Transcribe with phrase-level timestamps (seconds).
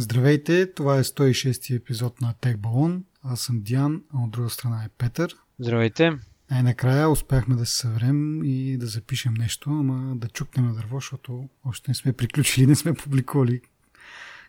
[0.00, 3.02] Здравейте, това е 106 епизод на Tech Balloon.
[3.22, 5.36] Аз съм Диан, а от друга страна е Петър.
[5.58, 6.12] Здравейте.
[6.50, 11.48] Най-накрая успяхме да се съврем и да запишем нещо, ама да чукнем на дърво, защото
[11.64, 13.60] още не сме приключили, не сме публикували.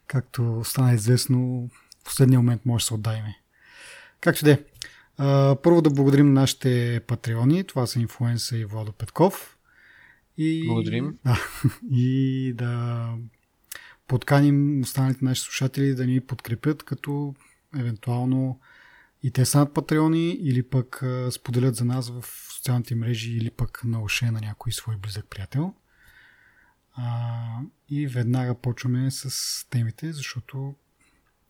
[0.07, 1.69] Както стана известно,
[2.01, 3.39] в последния момент може да се отдайме.
[4.21, 4.63] Както де.
[5.63, 7.63] Първо да благодарим нашите патреони.
[7.63, 9.57] Това са Инфуенса и Владо Петков.
[10.37, 11.17] И, Благодарим.
[11.25, 11.39] Да,
[11.91, 13.07] и да
[14.11, 17.35] подканим останалите наши слушатели да ни подкрепят, като
[17.77, 18.59] евентуално
[19.23, 22.23] и те станат патреони или пък споделят за нас в
[22.55, 25.73] социалните мрежи или пък на оше на някой свой близък приятел.
[26.93, 27.59] А,
[27.89, 29.29] и веднага почваме с
[29.69, 30.75] темите, защото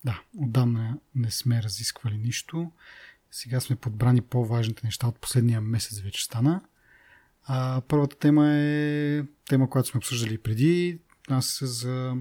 [0.04, 2.72] да, отдавна не сме разисквали нищо.
[3.32, 6.62] Сега сме подбрани по-важните неща от последния месец вече стана.
[7.44, 11.00] А, първата тема е тема, която сме обсъждали преди.
[11.30, 12.16] Нас е за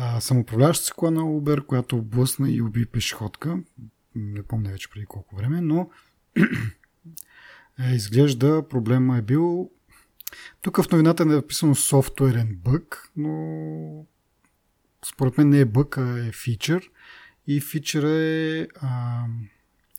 [0.00, 3.58] а, самоуправляваща се кола на Uber, която облъсна и уби пешеходка.
[4.14, 5.90] Не помня вече преди колко време, но
[7.80, 9.70] е, изглежда проблема е бил
[10.62, 14.06] тук в новината е написано софтуерен бък, но
[15.06, 16.90] според мен не е бък, а е фичър.
[17.46, 19.24] И фичъра е а,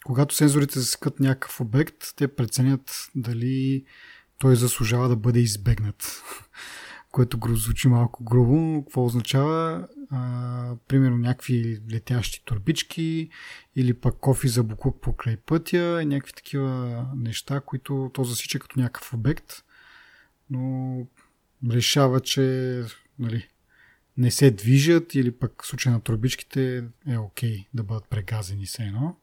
[0.06, 3.86] когато сензорите засекат някакъв обект, те преценят дали
[4.38, 6.24] той заслужава да бъде избегнат.
[7.12, 8.84] Което звучи малко грубо.
[8.84, 9.88] Какво означава?
[10.12, 13.30] А, примерно някакви летящи турбички
[13.76, 19.14] или пък кофи за буклук покрай пътя, някакви такива неща, които то засича като някакъв
[19.14, 19.54] обект,
[20.50, 20.98] но
[21.70, 22.84] решава, че
[23.20, 23.48] нали,
[24.18, 28.66] не се движат или пък в случай на турбичките е окей okay да бъдат прегазени
[28.66, 29.16] се едно.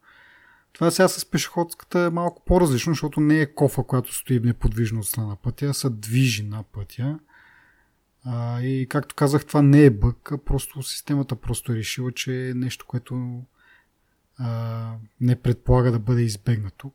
[0.73, 5.07] Това сега с пешеходската е малко по-различно, защото не е кофа, която стои неподвижно от
[5.07, 7.19] страна на пътя, а се движи на пътя.
[8.27, 12.49] А, и както казах, това не е бък, а просто системата просто е решила, че
[12.49, 13.43] е нещо, което
[14.37, 16.91] а, не предполага да бъде избегнато.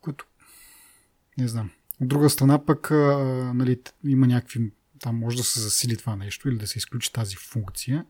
[0.00, 0.26] Което
[1.38, 1.70] не знам.
[2.00, 2.94] От друга страна пък а,
[3.54, 7.36] нали, има някакви там може да се засили това нещо или да се изключи тази
[7.36, 8.04] функция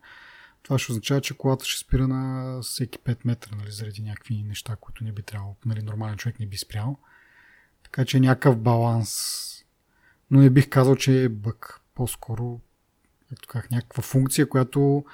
[0.62, 4.76] това ще означава, че колата ще спира на всеки 5 метра, нали, заради някакви неща,
[4.80, 6.98] които не би трябвало, нали, нормален човек не би спрял.
[7.82, 9.57] Така че някакъв баланс.
[10.30, 11.80] Но не бих казал, че е бък.
[11.94, 12.60] По-скоро,
[13.28, 15.04] както казах, някаква функция, която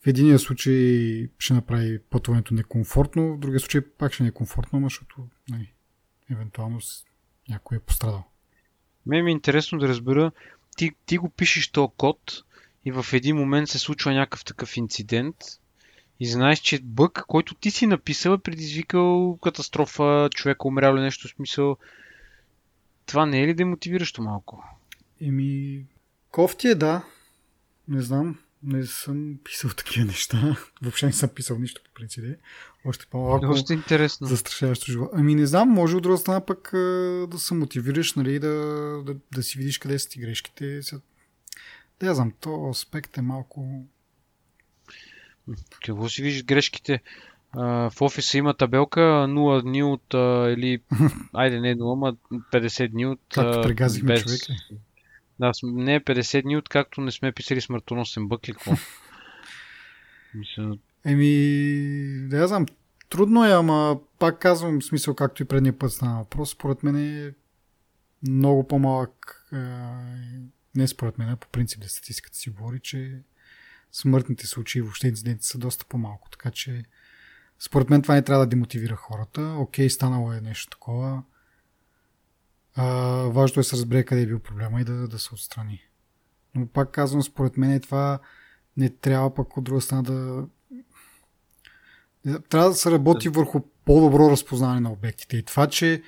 [0.00, 5.28] в единия случай ще направи пътуването некомфортно, в другия случай пак ще е комфортно, защото
[5.48, 5.72] нали,
[6.30, 6.80] евентуално
[7.48, 8.24] някой е пострадал.
[9.06, 10.32] Ме ми е интересно да разбера,
[10.76, 12.44] ти, ти го пишеш този код,
[12.84, 15.36] и в един момент се случва някакъв такъв инцидент
[16.20, 21.28] и знаеш, че бък, който ти си написал, е предизвикал катастрофа, човек умрял или нещо
[21.28, 21.76] в смисъл.
[23.08, 24.64] Това не е ли демотивиращо малко?
[25.20, 25.84] Еми,
[26.30, 27.04] кофти е да.
[27.88, 28.38] Не знам.
[28.62, 30.56] Не съм писал такива неща.
[30.82, 32.24] Въобще не съм писал нищо по принцип.
[32.84, 33.46] Още по-малко.
[33.46, 34.26] Още интересно.
[34.26, 35.10] Застрашаващо живота.
[35.14, 36.70] Ами не знам, може от друга страна пък
[37.28, 38.54] да се мотивираш, нали, да,
[39.06, 40.80] да, да си видиш къде са ти грешките.
[42.00, 43.84] Да, знам, то аспект е малко...
[45.86, 47.02] Какво си виждаш грешките?
[47.54, 50.14] В офиса има табелка 0 дни от
[50.52, 50.82] или
[51.32, 52.16] айде не 0, ама
[52.52, 54.22] 50 дни от Както прегазихме без...
[54.22, 54.40] човек
[55.40, 58.72] Да, не 50 дни от както не сме писали смъртоносен бък ли какво?
[61.04, 62.66] Еми, да я знам,
[63.10, 67.32] трудно е, ама пак казвам смисъл, както и предния път стана въпрос, според мен е
[68.28, 69.44] много по-малък
[70.74, 73.20] не според мен, по принцип да статистиката си говори, че
[73.92, 76.30] смъртните случаи, въобще инциденти са доста по-малко.
[76.30, 76.84] Така че
[77.58, 79.56] според мен това не трябва да демотивира хората.
[79.58, 81.22] Окей, станало е нещо такова.
[82.74, 82.84] А,
[83.28, 85.82] важно е да се разбере къде е бил проблема и да, да се отстрани.
[86.54, 88.18] Но пак казвам, според мен това
[88.76, 90.46] не трябва пък от друга страна да
[92.48, 95.36] трябва да се работи върху по-добро разпознаване на обектите.
[95.36, 96.02] И това, че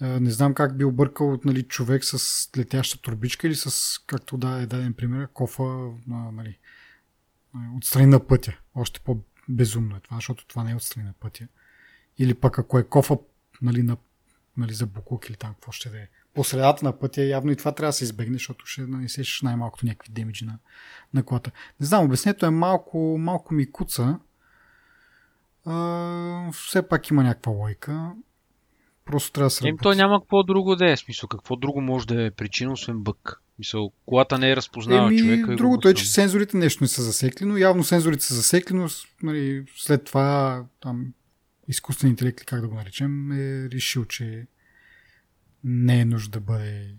[0.00, 4.66] не знам как би объркал нали, човек с летяща турбичка или с, както да е
[4.66, 6.58] даден пример, кофа нали,
[7.76, 8.58] отстрани на пътя.
[8.74, 9.00] Още
[9.46, 11.48] по-безумно е това, защото това не е отстрани на пътя.
[12.18, 13.18] Или пък ако е кофа
[13.62, 13.96] нали, на,
[14.56, 16.08] нали, за буклук или там какво ще да е.
[16.34, 19.86] По средата на пътя явно и това трябва да се избегне, защото ще нанесеш най-малкото
[19.86, 20.58] някакви демиджи на,
[21.14, 21.50] на колата.
[21.80, 24.18] Не знам, обяснението е малко, малко ми куца.
[25.64, 28.12] А, все пак има някаква лойка.
[29.04, 30.96] Просто трябва да се Ем, той няма какво друго да е.
[30.96, 33.42] Смисъл, какво друго може да е причина, освен бък?
[33.58, 35.56] Мисъл, колата не е разпознава Еми, човека.
[35.56, 38.88] Другото е, че сензорите нещо не са засекли, но явно сензорите са засекли, но
[39.22, 41.12] нали, след това там
[41.68, 44.46] изкуствен интелект, как да го наречем, е решил, че
[45.64, 46.94] не е нужда да бъде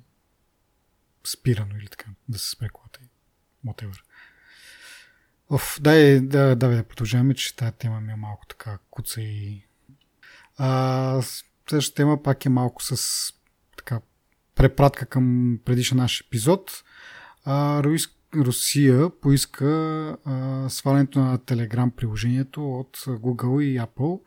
[1.27, 2.99] спирано или така, да се спре колата.
[3.65, 4.01] Whatever.
[5.49, 9.63] Оф, дай, да, да, да, продължаваме, че тази тема ми е малко така куца и...
[10.57, 11.21] А,
[11.69, 13.33] следващата тема пак е малко с
[14.57, 16.83] препратка към предишния наш епизод.
[18.35, 20.17] Русия поиска
[20.69, 24.19] свалянето на Telegram приложението от Google и Apple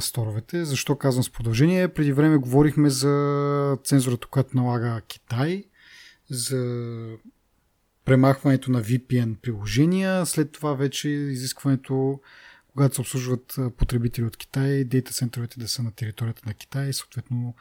[0.00, 0.64] сторовете.
[0.64, 1.88] Защо казвам с продължение?
[1.88, 5.64] Преди време говорихме за цензурата, която налага Китай,
[6.30, 7.06] за
[8.04, 12.20] премахването на VPN приложения, след това вече изискването,
[12.72, 17.54] когато се обслужват потребители от Китай, дейта центровете да са на територията на Китай, съответно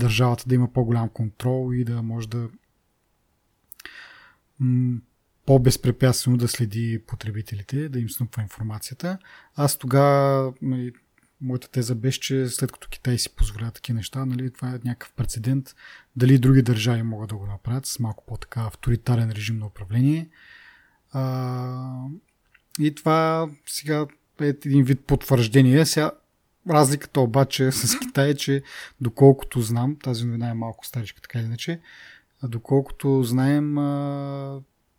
[0.00, 2.48] държавата да има по-голям контрол и да може да
[5.46, 9.18] по-безпрепятствено да следи потребителите, да им снупва информацията.
[9.54, 10.92] Аз тогава, нали,
[11.40, 15.12] моята теза беше, че след като Китай си позволява такива неща, нали, това е някакъв
[15.12, 15.74] прецедент.
[16.16, 20.28] Дали други държави могат да го направят с малко по-така авторитарен режим на управление.
[21.12, 22.06] А,
[22.80, 24.06] и това сега
[24.40, 25.86] е един вид потвърждение.
[25.86, 26.10] Сега
[26.70, 28.62] разликата обаче с Китай е, че
[29.00, 31.80] доколкото знам, тази новина е малко старичка така или иначе,
[32.42, 33.74] доколкото знаем,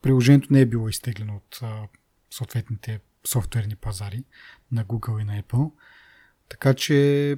[0.01, 1.61] приложението не е било изтеглено от
[2.31, 4.23] съответните софтуерни пазари
[4.71, 5.71] на Google и на Apple.
[6.49, 7.37] Така че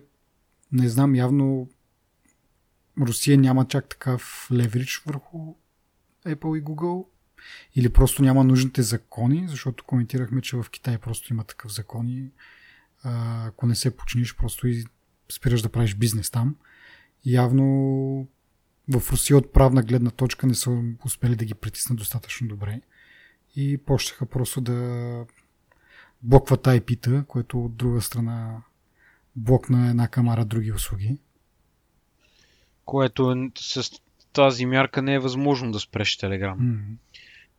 [0.71, 1.69] не знам, явно
[2.99, 5.55] Русия няма чак такъв леверидж върху
[6.25, 7.05] Apple и Google
[7.75, 11.71] или просто няма нужните закони, защото коментирахме, че в Китай просто има такъв
[13.03, 14.85] ако не се починиш, просто и
[15.31, 16.55] спираш да правиш бизнес там.
[17.25, 17.65] Явно
[18.89, 22.81] в Русия от правна гледна точка не са успели да ги притиснат достатъчно добре
[23.55, 25.25] и почнаха просто да
[26.21, 28.61] блокват IP-та, което от друга страна
[29.35, 31.17] блокна една камара други услуги.
[32.85, 33.91] Което с
[34.33, 36.57] тази мярка не е възможно да спреш Telegram.
[36.57, 36.81] Mm.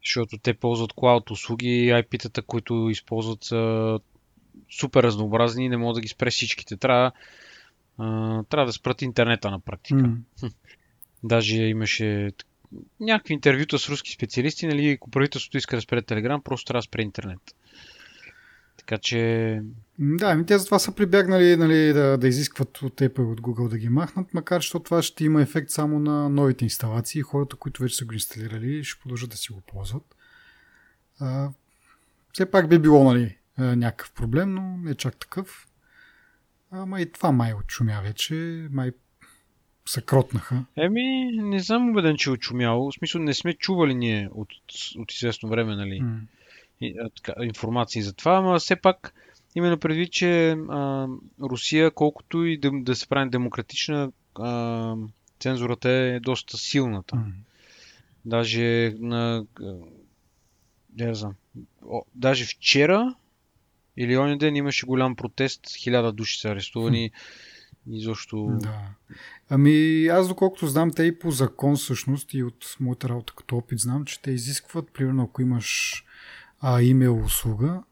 [0.04, 4.00] Защото те ползват клауд услуги и IP-тата, които използват са
[4.80, 6.76] супер разнообразни и не могат да ги спреш всичките.
[6.76, 7.12] Трябва,
[7.98, 10.00] а, трябва да спрат интернета на практика.
[10.00, 10.52] Mm.
[11.22, 12.32] Даже имаше
[13.00, 16.82] някакви интервюта с руски специалисти, нали, ако правителството иска да спре Телеграм, просто трябва да
[16.82, 17.40] спре интернет.
[18.76, 19.62] Така че...
[19.98, 23.68] Да, ми те затова са прибягнали нали, да, да изискват от Apple и от Google
[23.68, 27.22] да ги махнат, макар че това ще има ефект само на новите инсталации.
[27.22, 30.16] Хората, които вече са го инсталирали, ще продължат да си го ползват.
[31.20, 31.48] А,
[32.32, 35.66] все пак би било нали, някакъв проблем, но не чак такъв.
[36.70, 38.34] Ама и това май отшумя вече.
[38.70, 38.92] Май
[39.86, 40.64] се кротнаха.
[40.76, 42.90] Еми, не съм убеден, че е очумяло.
[42.90, 44.48] В смисъл, не сме чували ние от,
[44.96, 46.20] от известно време, нали, mm.
[46.80, 49.14] и, така, информации за това, но все пак
[49.54, 51.08] именно предвид, че а,
[51.42, 54.94] Русия, колкото и да, да се прави демократична, а,
[55.40, 57.16] цензурата е доста силната.
[57.16, 57.32] Mm.
[58.24, 59.46] Даже на...
[60.98, 61.34] Не знам.
[61.84, 63.14] О, даже вчера
[63.96, 67.10] или онен ден имаше голям протест, хиляда души са арестувани.
[67.90, 68.48] Изобщо...
[68.60, 68.80] Да.
[69.48, 73.78] Ами аз доколкото знам, те и по закон всъщност и от моята работа като опит
[73.78, 76.02] знам, че те изискват, примерно ако имаш
[76.60, 77.82] а, имейл услуга,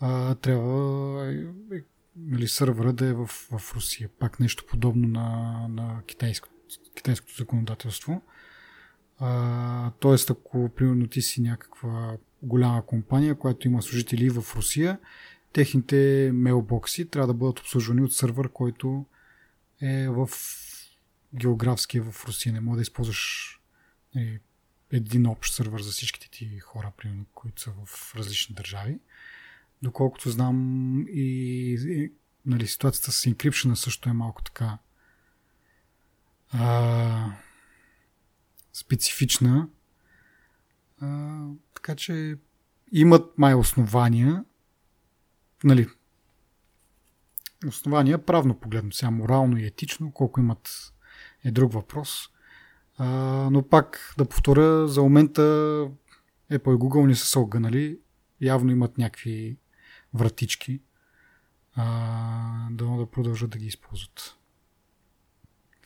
[0.00, 1.44] а, трябва е,
[2.16, 4.08] нали, сървъра да е в, в Русия.
[4.18, 6.48] Пак нещо подобно на, на китайско,
[6.96, 8.22] китайското законодателство.
[9.18, 14.98] А, тоест, ако примерно ти си някаква голяма компания, която има служители в Русия,
[15.52, 19.06] техните мейлбокси трябва да бъдат обслужвани от сървър, който
[19.80, 20.30] е в
[21.34, 22.52] географски в Русия.
[22.52, 23.60] Не може да използваш
[24.16, 24.38] е,
[24.90, 28.98] един общ сървър за всичките ти хора, примерно, които са в различни държави.
[29.82, 30.56] Доколкото знам
[31.08, 32.12] и, и
[32.46, 34.78] нали, ситуацията с encryption също е малко така
[36.52, 37.32] а,
[38.72, 39.68] специфична.
[41.74, 42.38] Така че
[42.92, 44.44] имат май основания
[45.64, 45.88] нали,
[47.66, 50.92] основания, правно погледно, сега морално и етично, колко имат
[51.44, 52.28] е друг въпрос.
[52.98, 53.06] А,
[53.50, 55.42] но пак да повторя, за момента
[56.52, 57.98] Apple и Google не са се огънали.
[58.40, 59.56] Явно имат някакви
[60.14, 60.80] вратички.
[61.74, 64.36] А, да, да продължат да ги използват.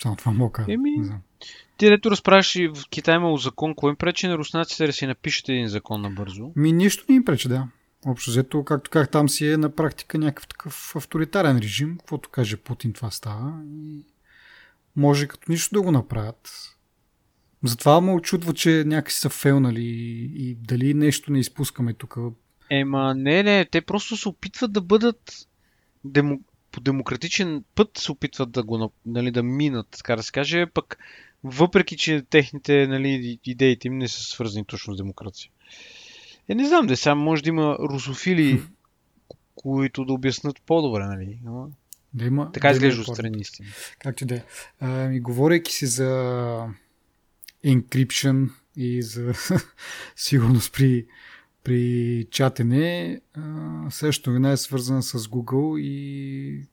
[0.05, 0.91] Само това мога да Еми,
[1.77, 5.07] ти дето разправяш и в Китай имало закон, кой им пречи на руснаците да си
[5.07, 6.53] напишете един закон набързо?
[6.57, 7.69] Ми нищо не им пречи, да.
[8.07, 11.99] Общо взето, както как там си е на практика някакъв такъв авторитарен режим.
[11.99, 13.63] Каквото каже Путин, това става.
[13.67, 14.05] И
[14.97, 16.77] може като нищо да го направят.
[17.63, 19.85] Затова ме очудва, че някакси са фелнали
[20.35, 22.17] и дали нещо не изпускаме тук.
[22.71, 25.49] Ема, не, не, те просто се опитват да бъдат
[26.05, 26.41] демо,
[26.75, 30.99] по демократичен път се опитват да го нали, да минат, така да се каже, пък
[31.45, 35.51] въпреки, че техните нали, идеите им не са свързани точно с демокрация.
[36.49, 38.63] Е, не знам, да сега може да има русофили,
[39.55, 41.39] които да обяснат по-добре, нали?
[41.45, 41.71] Но...
[42.15, 43.69] Да има, Така да изглежда отстрани истина.
[43.99, 45.19] Както и да е.
[45.21, 46.11] Говорейки си за
[47.65, 49.33] encryption и за
[50.17, 51.07] сигурност при,
[51.65, 56.67] при чатене, а, същото новина е свързана с Google и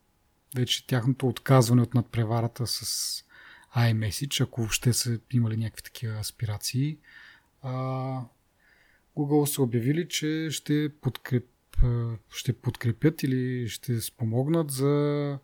[0.55, 3.23] вече тяхното отказване от надпреварата с
[3.77, 6.97] iMessage, ако въобще са имали някакви такива аспирации.
[9.17, 11.47] Google са обявили, че ще, подкреп,
[12.29, 15.39] ще подкрепят или ще спомогнат за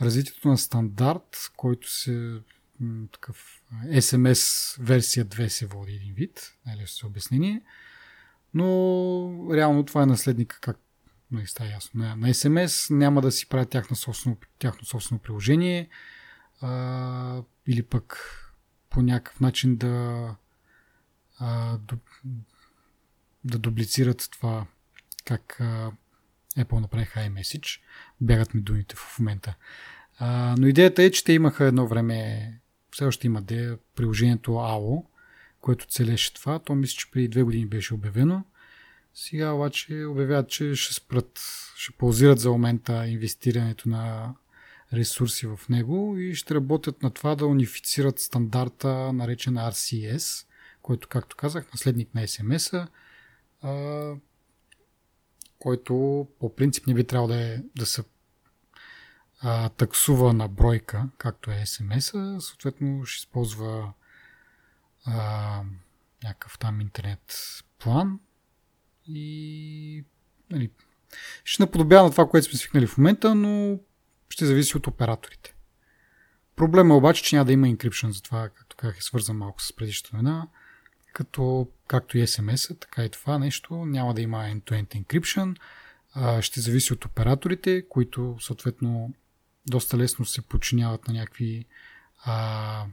[0.00, 2.40] развитието на стандарт, който се
[3.12, 7.62] такъв SMS версия 2 се води един вид, най-лесно за обяснение.
[8.54, 10.78] Но реално това е наследника, как
[11.30, 12.00] не става ясно.
[12.00, 15.88] На, на SMS няма да си правят тяхно собствено, тяхно собствено приложение
[16.60, 18.34] а, или пък
[18.90, 20.34] по някакъв начин да
[21.38, 21.96] а, до,
[23.44, 24.66] да дублицират това
[25.24, 25.90] как а,
[26.58, 27.80] Apple направиха iMessage.
[28.20, 29.54] Бягат ми думите в момента.
[30.18, 32.52] А, но идеята е, че те имаха едно време,
[32.90, 35.04] все още има де, приложението AO,
[35.60, 36.58] което целеше това.
[36.58, 38.44] То мисля, че преди две години беше обявено.
[39.14, 41.40] Сега обаче обявяват, че ще спрат,
[41.76, 44.34] ще паузират за момента инвестирането на
[44.92, 50.46] ресурси в него и ще работят на това да унифицират стандарта, наречен RCS,
[50.82, 52.88] който, както казах, наследник на SMS-а,
[53.62, 54.14] а,
[55.58, 58.02] който по принцип не би трябвало да, е, да се
[59.40, 63.92] а, таксува на бройка, както е SMS-а, съответно ще използва
[65.08, 65.62] а,
[66.24, 67.36] някакъв там интернет
[67.78, 68.20] план
[69.06, 70.04] и
[70.50, 70.70] нали,
[71.44, 73.78] ще наподобява на това, което сме свикнали в момента, но
[74.28, 75.54] ще зависи от операторите.
[76.56, 79.72] Проблема е обаче, че няма да има encryption, затова, както казах, е свързан малко с
[79.72, 80.48] предишната новина,
[81.12, 85.56] като както и SMS-а, така и това нещо няма да има end-to-end encryption,
[86.14, 89.14] а, ще зависи от операторите, които съответно
[89.66, 91.66] доста лесно се подчиняват на някакви
[92.24, 92.86] а,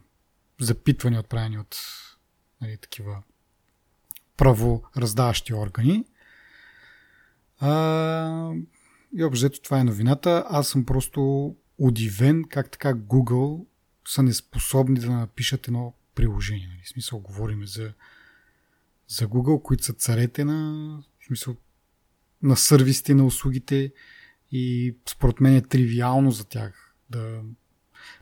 [0.59, 1.77] запитвания, отправени от
[2.61, 3.23] нали, такива
[4.37, 6.05] правораздаващи органи.
[7.59, 8.53] А,
[9.15, 10.45] и общо това е новината.
[10.49, 13.65] Аз съм просто удивен как така Google
[14.07, 16.67] са неспособни да напишат едно приложение.
[16.67, 16.81] Нали?
[16.83, 17.93] В смисъл, говорим за,
[19.07, 21.55] за Google, които са царете на, в смисъл,
[22.41, 23.93] на сервисите, на услугите
[24.51, 27.41] и според мен е тривиално за тях да...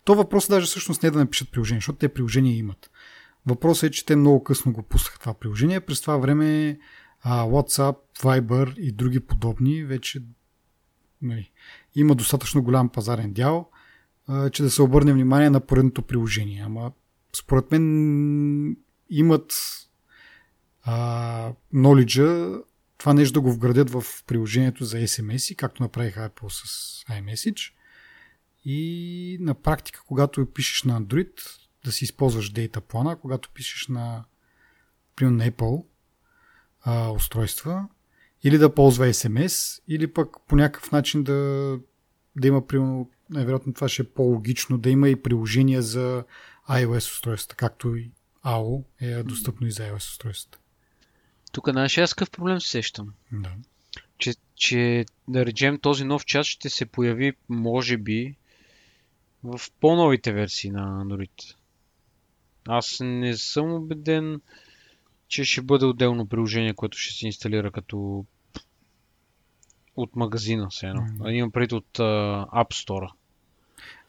[0.03, 2.91] То въпрос даже всъщност не е да напишат приложение, защото те приложения имат.
[3.45, 5.79] Въпросът е, че те много късно го пуснаха това приложение.
[5.79, 6.79] През това време
[7.25, 10.23] WhatsApp, Viber и други подобни вече
[11.21, 11.51] нали,
[11.95, 13.69] има достатъчно голям пазарен дял,
[14.51, 16.63] че да се обърне внимание на поредното приложение.
[16.65, 16.91] Ама
[17.35, 18.77] според мен
[19.09, 19.53] имат
[20.83, 22.61] а, knowledge
[23.03, 27.73] това нещо да го вградят в приложението за SMS, както направиха Apple с iMessage.
[28.65, 31.41] И на практика, когато пишеш на Android,
[31.85, 34.23] да си използваш дейта плана, когато пишеш на,
[35.15, 35.85] примерно на Apple
[36.81, 37.87] а, устройства,
[38.43, 41.79] или да ползва SMS, или пък по някакъв начин да,
[42.35, 46.23] да има, примерно, най-вероятно това ще е по-логично, да има и приложения за
[46.69, 48.11] iOS устройствата, както и
[48.45, 50.59] AO е достъпно и за iOS устройствата.
[51.51, 53.13] Тук, знаеш, аз какъв проблем се сещам?
[53.31, 53.51] Да.
[54.17, 58.35] Че, че, да речем, този нов чат ще се появи, може би,
[59.43, 61.55] в по-новите версии на Android.
[62.67, 64.41] Аз не съм убеден,
[65.27, 68.25] че ще бъде отделно приложение, което ще се инсталира като
[69.95, 71.01] от магазина, все едно.
[71.01, 71.31] Mm.
[71.31, 73.11] Имам пред от uh, App Store.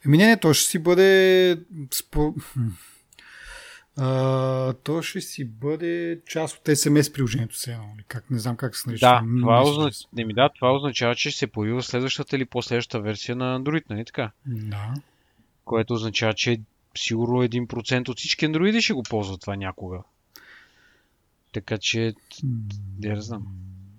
[0.05, 1.59] Еми не, не, то ще си бъде
[1.91, 2.35] спо...
[3.97, 8.03] а, то ще си бъде част от SMS приложението сега, нали?
[8.07, 9.05] как, не знам как се нарича.
[9.05, 9.91] Да, това, озна...
[10.13, 13.83] не ми, да, това означава, че ще се появи следващата или последващата версия на Android,
[13.89, 14.31] нали така?
[14.45, 14.93] Да.
[15.65, 16.57] Което означава, че
[16.97, 19.99] сигурно 1% от всички андроиди ще го ползват това някога.
[21.53, 22.13] Така че,
[23.03, 23.47] я знам.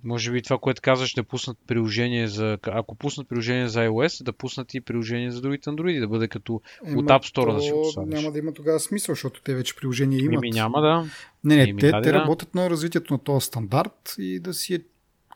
[0.05, 2.59] Може би това, което казваш, да пуснат приложение за...
[2.63, 6.61] Ако пуснат приложение за iOS, да пуснат и приложение за другите андроиди, да бъде като...
[6.87, 8.15] Ема, От App Store да си то го слагаш.
[8.15, 10.35] Няма да има тогава смисъл, защото те вече приложения имат.
[10.35, 11.05] Еми няма да.
[11.45, 12.19] Не, не, Еми, те, да, те да.
[12.19, 14.79] работят на развитието на този стандарт и да си е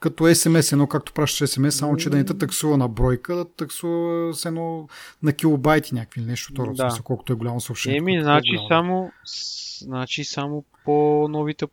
[0.00, 3.44] като SMS, едно както пращаш SMS, само че да не те таксува на бройка, да
[3.46, 4.88] таксува с едно
[5.22, 6.88] на килобайти някакви нещо второ, Да.
[6.88, 7.02] да.
[7.04, 7.98] колкото е голямо съобщение.
[7.98, 10.92] Еми, значи само, с- значи само по,
[11.28, 11.66] новите,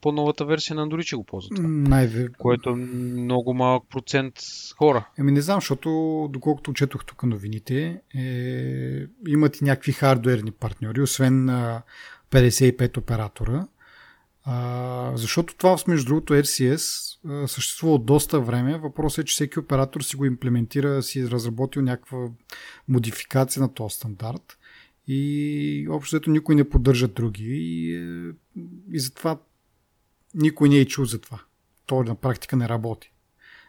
[0.00, 1.58] по новата версия на Android ще го ползват.
[1.62, 4.34] Най- Което е много малък процент
[4.78, 5.08] хора.
[5.18, 5.88] Еми не знам, защото
[6.32, 11.82] доколкото четох тук новините, е, имат и някакви хардуерни партньори, освен а,
[12.30, 13.66] 55 оператора.
[14.46, 18.78] А, защото това, между другото, RCS а, съществува от доста време.
[18.78, 22.28] Въпросът е, че всеки оператор си го имплементира, си е разработил някаква
[22.88, 24.58] модификация на този стандарт
[25.08, 28.32] и общо никой не поддържа други и, е,
[28.92, 29.38] и затова
[30.34, 31.40] никой не е чул за това.
[31.86, 33.12] То на практика не работи.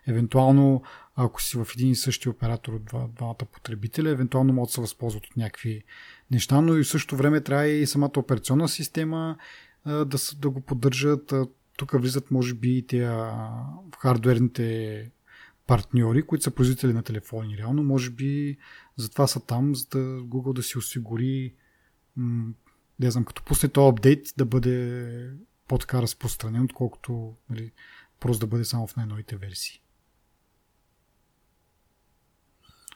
[0.07, 0.83] Евентуално,
[1.15, 4.81] ако си в един и същи оператор от два, двамата потребителя, евентуално могат да се
[4.81, 5.83] възползват от някакви
[6.31, 9.37] неща, но и в същото време трябва и самата операционна система
[9.85, 11.33] да, да го поддържат.
[11.77, 13.05] Тук влизат, може би, и тези
[13.99, 15.11] хардуерните
[15.67, 17.57] партньори, които са производители на телефони.
[17.57, 18.57] Реално, може би,
[18.95, 21.53] затова са там, за да Google да си осигури
[22.99, 25.29] не знам, като пусне този апдейт да бъде
[25.67, 27.71] по-така разпространен, отколкото нали,
[28.19, 29.81] просто да бъде само в най-новите версии.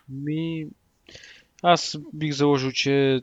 [0.09, 0.67] Ми,
[1.63, 3.21] аз бих заложил, че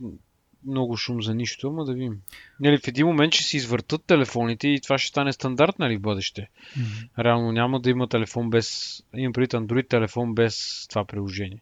[0.67, 2.21] много шум за нищо, ама да видим.
[2.61, 6.01] Нали, в един момент ще си извъртат телефоните и това ще стане стандарт нали, в
[6.01, 6.41] бъдеще.
[6.41, 7.25] Mm-hmm.
[7.25, 11.61] Реално няма да има телефон без, имам преди Android телефон без това приложение.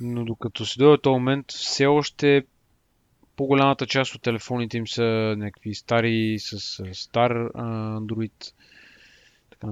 [0.00, 2.44] Но докато се дойде този момент, все още
[3.36, 6.58] по-голямата част от телефоните им са някакви стари с
[6.94, 8.52] стар Android.
[9.50, 9.68] Така,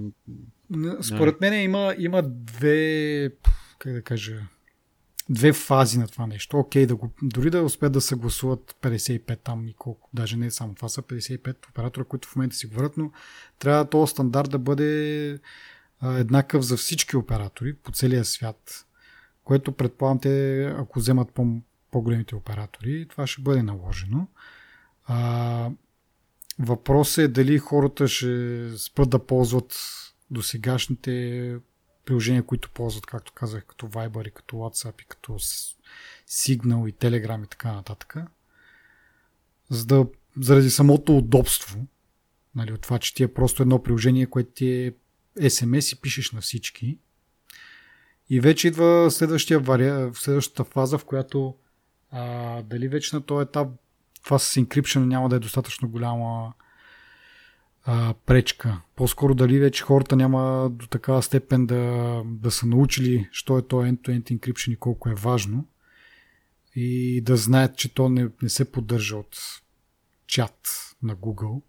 [1.02, 3.31] Според мен има, има две,
[3.79, 4.43] как да кажа,
[5.31, 6.59] две фази на това нещо.
[6.59, 10.75] Окей, да го, дори да успеят да съгласуват 55 там и колко, даже не само
[10.75, 13.11] това са 55 оператора, които в момента си говорят, но
[13.59, 15.38] трябва този стандарт да бъде
[16.00, 18.87] а, еднакъв за всички оператори по целия свят,
[19.45, 21.47] което предполагам те, ако вземат по,
[21.91, 24.26] по-големите оператори, това ще бъде наложено.
[25.05, 25.71] А,
[26.59, 29.75] въпросът е дали хората ще спрат да ползват
[30.31, 31.57] досегашните
[32.04, 35.32] приложения, които ползват, както казах, като Viber и като WhatsApp и като
[36.28, 38.16] Signal и Telegram и така нататък.
[39.71, 40.06] За да,
[40.40, 41.87] заради самото удобство,
[42.54, 44.92] нали, от това, че ти е просто едно приложение, което ти е
[45.38, 46.99] SMS и пишеш на всички.
[48.30, 51.56] И вече идва следващия вариа, следващата фаза, в която
[52.10, 53.69] а, дали вече на този етап
[54.25, 56.52] това с encryption няма да е достатъчно голяма
[57.84, 58.80] а, пречка.
[58.97, 63.76] По-скоро дали вече хората няма до такава степен да, да са научили, що е то
[63.76, 65.68] end-to-end encryption и колко е важно
[66.75, 69.36] и да знаят, че то не, не се поддържа от
[70.26, 70.68] чат
[71.02, 71.62] на Google,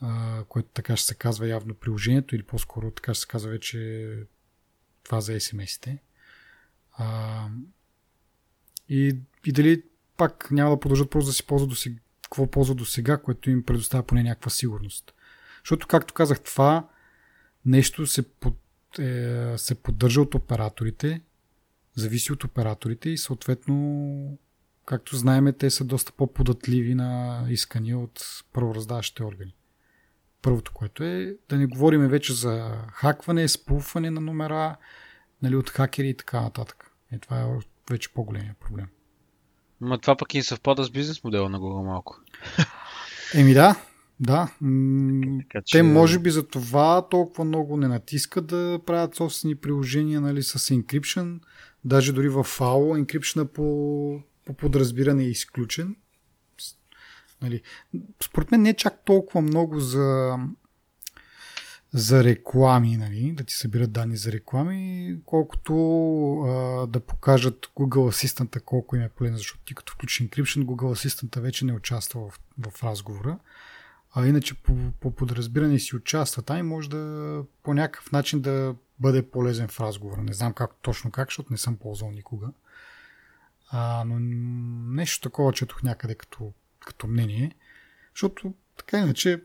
[0.00, 4.08] а, което така ще се казва явно приложението или по-скоро така ще се казва вече
[5.02, 5.98] това за SMS-ите.
[6.92, 7.48] А,
[8.88, 9.16] и,
[9.46, 9.82] и дали
[10.16, 13.50] пак няма да продължат просто да си ползват до сега, какво ползват до сега, което
[13.50, 15.14] им предоставя поне някаква сигурност.
[15.58, 16.88] Защото, както казах, това
[17.64, 18.58] нещо се, под,
[18.98, 21.20] е, се поддържа от операторите,
[21.94, 24.38] зависи от операторите и съответно,
[24.86, 29.54] както знаеме, те са доста по-податливи на искания от правораздаващите органи.
[30.42, 34.76] Първото, което е да не говорим вече за хакване, спулване на номера
[35.42, 36.90] нали, от хакери и така нататък.
[37.12, 37.46] Е, това е
[37.90, 38.86] вече по-големия проблем.
[39.80, 42.20] Ма това пък и съвпада с бизнес модела на Google малко.
[43.34, 43.76] Еми да,
[44.20, 44.50] да.
[45.38, 45.78] Така, че...
[45.78, 50.58] Те може би за това толкова много не натискат да правят собствени приложения нали, с
[50.58, 51.40] encryption.
[51.84, 55.96] Даже дори в FAO encryption по, по подразбиране е изключен.
[57.42, 57.62] Нали.
[58.22, 60.36] Според мен не е чак толкова много за
[61.96, 65.74] за реклами, нали, да ти събират данни за реклами, колкото
[66.40, 71.08] а, да покажат Google Assistant колко им е полезно, защото ти като включиш encryption, Google
[71.08, 73.38] Assistant вече не участва в, в разговора.
[74.14, 78.74] А иначе по, по подразбиране си участва там и може да по някакъв начин да
[78.98, 80.22] бъде полезен в разговора.
[80.22, 82.48] Не знам как, точно как, защото не съм ползвал никога.
[83.70, 84.18] А, но
[84.94, 86.52] нещо такова четох някъде като,
[86.86, 87.54] като мнение,
[88.14, 89.42] защото така иначе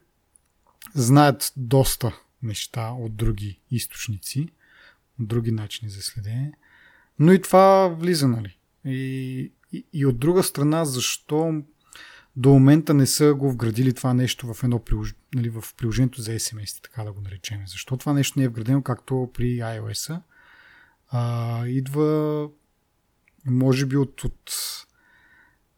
[0.96, 4.50] знаят доста неща от други източници,
[5.20, 6.54] от други начини за следене.
[7.20, 8.58] Но и това влиза, нали?
[8.86, 11.64] И, и, и от друга страна, защо
[12.36, 15.16] до момента не са го вградили това нещо в едно прилож...
[15.36, 17.68] нали, в приложението за SMS, така да го наречем.
[17.68, 20.22] Защо това нещо не е вградено както при iOS-а?
[21.08, 22.50] А, идва
[23.46, 24.54] може би от, от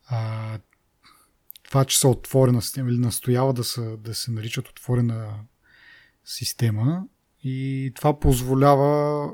[0.05, 0.59] а,
[1.63, 5.39] това, че са отворена система или настоява да, са, да се наричат отворена
[6.25, 7.07] система
[7.43, 9.29] и това позволява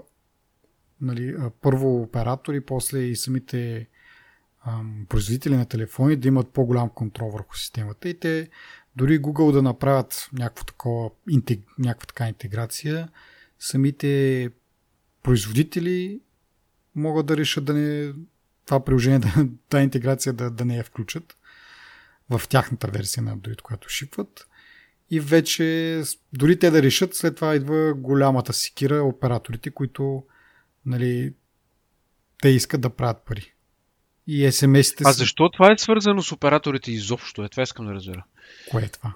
[1.02, 3.88] нали, първо оператори, после и самите
[4.65, 8.49] ам, производители на телефони да имат по-голям контрол върху системата и те
[8.95, 13.10] дори Google да направят някаква, такова, интег, някаква така интеграция,
[13.60, 14.49] самите
[15.23, 16.21] производители
[16.95, 18.13] могат да решат да не
[18.65, 21.38] това приложение, да, тази интеграция да, да не я включат.
[22.30, 24.47] в тяхната версия на Android, която шипват.
[25.12, 26.02] И вече,
[26.34, 30.24] дори те да решат, след това идва голямата секира операторите, които
[30.86, 31.34] нали,
[32.41, 33.54] те искат да правят пари.
[34.28, 37.43] И SMS-те А защо това е свързано с операторите изобщо?
[37.43, 38.24] Е, това искам да разбера.
[38.72, 39.13] Кое е това?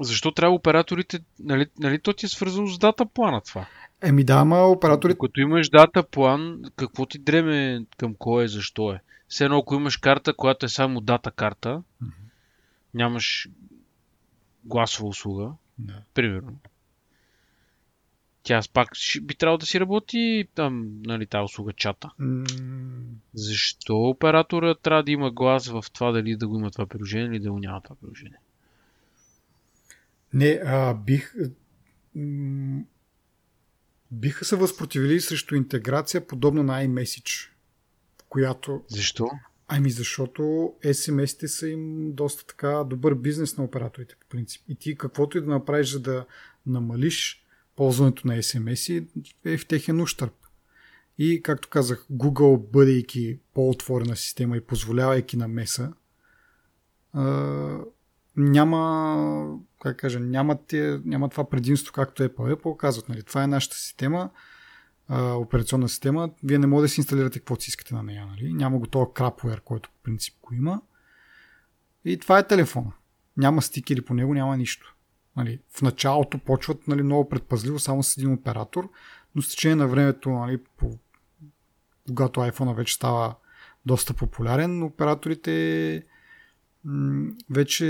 [0.00, 1.18] Защо трябва операторите...
[1.38, 3.66] Нали, нали то ти е свързано с дата плана това?
[4.02, 5.18] Еми да, ама операторите...
[5.18, 9.00] Като имаш дата план, какво ти дреме към кой е, защо е?
[9.28, 12.10] Все едно, ако имаш карта, която е само дата карта, mm-hmm.
[12.94, 13.48] нямаш
[14.64, 16.02] гласова услуга, Да.
[16.14, 16.58] примерно.
[18.42, 18.88] Тя пак
[19.22, 22.10] би трябвало да си работи там, нали, тази услуга чата.
[22.18, 22.44] М,
[23.34, 27.38] Защо оператора трябва да има глас в това дали да го има това приложение или
[27.40, 28.38] да го няма това приложение?
[30.34, 31.34] Не, а, бих...
[32.14, 32.84] м,
[34.12, 37.50] Биха се възпротивили срещу интеграция, подобна на iMessage,
[38.28, 39.30] която Защо?
[39.72, 40.42] Ами защото
[40.84, 44.62] SMS-те са им доста така добър бизнес на операторите по принцип.
[44.68, 46.26] И ти каквото и да направиш, за да
[46.66, 47.44] намалиш
[47.76, 49.06] ползването на SMS
[49.44, 50.34] е в техен ущърп.
[51.18, 55.92] И както казах, Google, бъдейки по-отворена система и позволявайки намеса,
[57.12, 57.78] а,
[58.36, 62.54] няма, как кажа, няма, те, няма това предимство, както Apple.
[62.54, 64.30] Apple казват, нали, това е нашата система,
[65.18, 68.26] операционна система, вие не можете да си инсталирате каквото си искате на нея.
[68.26, 68.52] Нали?
[68.52, 70.82] Няма го този крапуер, който по принцип го има.
[72.04, 72.92] И това е телефона.
[73.36, 74.96] Няма стикери по него, няма нищо.
[75.36, 75.60] Нали?
[75.70, 78.90] В началото почват нали, много предпазливо само с един оператор,
[79.34, 80.98] но с течение на времето, нали, по...
[82.06, 83.34] когато iPhone вече става
[83.86, 86.04] доста популярен, операторите
[87.50, 87.86] вече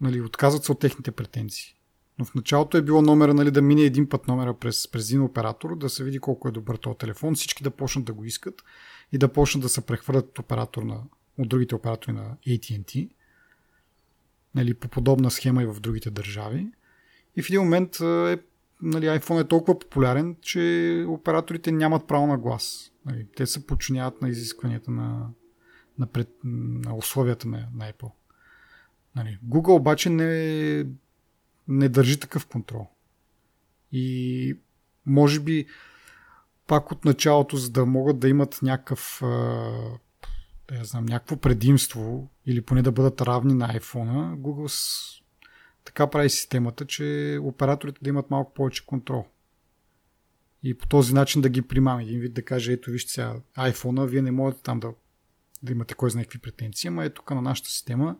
[0.00, 1.75] нали, отказват се от техните претенции.
[2.18, 5.22] Но в началото е било номера нали, да мине един път номера през, през един
[5.22, 8.62] оператор, да се види колко е добър този телефон, всички да почнат да го искат
[9.12, 11.02] и да почнат да се прехвърлят от, оператор на,
[11.38, 13.10] от другите оператори на AT&T.
[14.54, 16.68] Нали, по подобна схема и в другите държави.
[17.36, 18.38] И в един момент е,
[18.82, 22.92] нали, iPhone е толкова популярен, че операторите нямат право на глас.
[23.06, 25.28] Нали, те се подчиняват на изискванията на,
[25.98, 28.10] на, пред, на условията на, на Apple.
[29.16, 30.86] Нали, Google обаче не,
[31.68, 32.88] не държи такъв контрол.
[33.92, 34.58] И
[35.06, 35.66] може би
[36.66, 39.22] пак от началото, за да могат да имат някакъв
[40.68, 45.06] да знам, някакво предимство или поне да бъдат равни на iPhone, Google с...
[45.84, 49.26] така прави системата, че операторите да имат малко повече контрол.
[50.62, 52.02] И по този начин да ги примаме.
[52.02, 54.92] Един вид да каже, ето вижте сега iPhone, вие не можете там да,
[55.62, 58.16] да имате кой знае какви претенции, ама ето тук на нашата система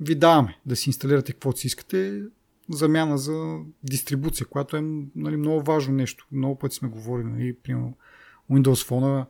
[0.00, 2.22] ви даваме да си инсталирате каквото си искате,
[2.70, 4.80] замяна за дистрибуция, която е
[5.16, 6.26] нали, много важно нещо.
[6.32, 7.96] Много пъти сме говорили, нали, примерно
[8.50, 9.26] Windows Phone,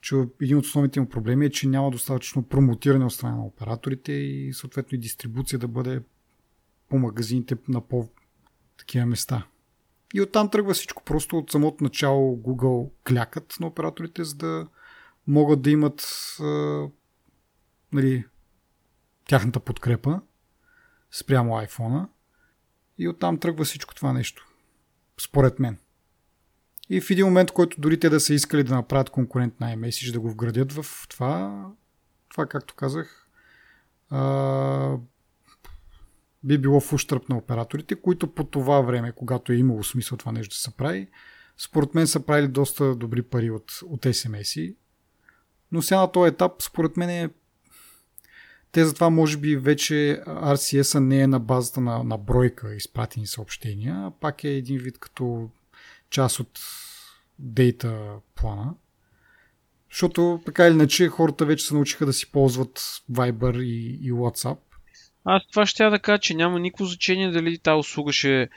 [0.00, 4.12] че един от основните му проблеми е, че няма достатъчно промотиране от страна на операторите
[4.12, 6.02] и съответно и дистрибуция да бъде
[6.88, 8.08] по магазините на по
[8.78, 9.46] такива места.
[10.14, 11.02] И оттам тръгва всичко.
[11.04, 14.68] Просто от самото начало Google клякат на операторите, за да
[15.26, 16.08] могат да имат
[16.40, 16.86] а,
[17.92, 18.24] нали,
[19.28, 20.20] тяхната подкрепа
[21.10, 22.06] спрямо iPhone.
[22.98, 24.46] И оттам тръгва всичко това нещо.
[25.20, 25.78] Според мен.
[26.90, 30.12] И в един момент, който дори те да са искали да направят конкурент на iMessage,
[30.12, 31.64] да го вградят в това,
[32.28, 33.28] това както казах,
[34.10, 34.96] а,
[36.44, 40.32] би било в ущърп на операторите, които по това време, когато е имало смисъл това
[40.32, 41.08] нещо да се прави,
[41.58, 44.76] според мен са правили доста добри пари от, от SMS-и.
[45.72, 47.30] Но сега на този етап, според мен е
[48.76, 53.94] те затова може би вече RCS-а не е на базата на, на бройка изпратени съобщения,
[53.96, 55.48] а пак е един вид като
[56.10, 56.60] част от
[57.38, 58.74] дейта плана.
[59.90, 62.78] Защото така или иначе хората вече се научиха да си ползват
[63.12, 64.58] Viber и, и WhatsApp.
[65.24, 68.48] Аз това ще да кажа, че няма никакво значение дали тази услуга ще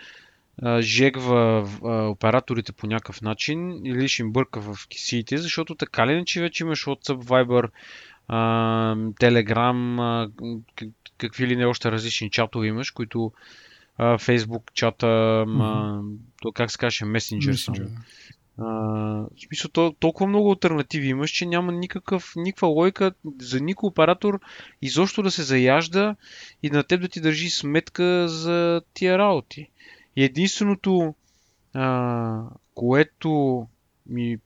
[0.61, 6.07] а, жегва а, операторите по някакъв начин или ще им бърка в кисиите, защото така
[6.07, 7.69] ли иначе вече имаш WhatsApp, Viber,
[8.29, 10.31] Telegram,
[11.17, 13.31] какви ли не още различни чатове имаш, които
[13.99, 16.15] Facebook чата, mm-hmm.
[16.41, 17.05] то как се каже.
[17.05, 17.89] Messenger.
[18.61, 23.11] А, в смисъл, то, толкова много альтернативи имаш, че няма никакъв, никаква лойка
[23.41, 24.39] за никой оператор
[24.81, 26.15] изобщо да се заяжда
[26.63, 29.69] и на теб да ти държи сметка за тия работи.
[30.15, 31.15] И единственото,
[31.73, 32.43] а,
[32.75, 33.67] което
[34.05, 34.37] ми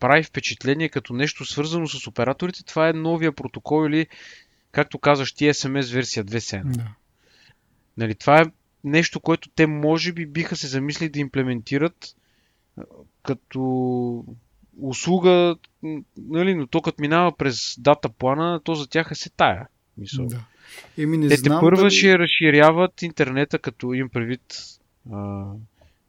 [0.00, 4.06] прави впечатление като нещо свързано с операторите, това е новия протокол или,
[4.72, 6.62] както казваш, ти SMS версия 2.7.
[6.76, 6.88] Да.
[7.96, 8.44] Нали, това е
[8.84, 12.14] нещо, което те може би биха се замислили да имплементират
[13.22, 14.24] като
[14.82, 15.56] услуга,
[16.16, 19.68] нали, но то като минава през дата плана, то за тях е се тая.
[19.98, 20.26] Мисъл.
[20.26, 20.44] Да.
[20.98, 24.56] Еми, не Те знам те първа дали- ще разширяват интернета, като им предвид
[25.12, 25.44] а,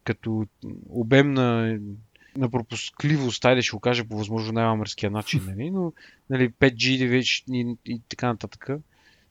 [0.03, 0.45] като
[0.89, 1.77] обем на,
[2.37, 5.71] на пропускливост, тай да ще го кажа по възможно най-мърския начин, нали?
[5.71, 5.93] но
[6.29, 8.69] нали, 5G вече и, и така нататък.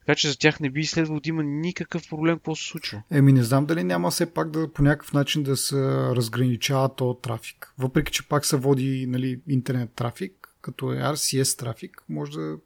[0.08, 3.02] Така че за тях не би следвало да има никакъв проблем какво се случва.
[3.10, 7.18] Еми не знам дали няма все пак да по някакъв начин да се разграничава този
[7.22, 7.74] трафик.
[7.78, 12.56] Въпреки, че пак се води нали, интернет трафик, като е RCS трафик, може да,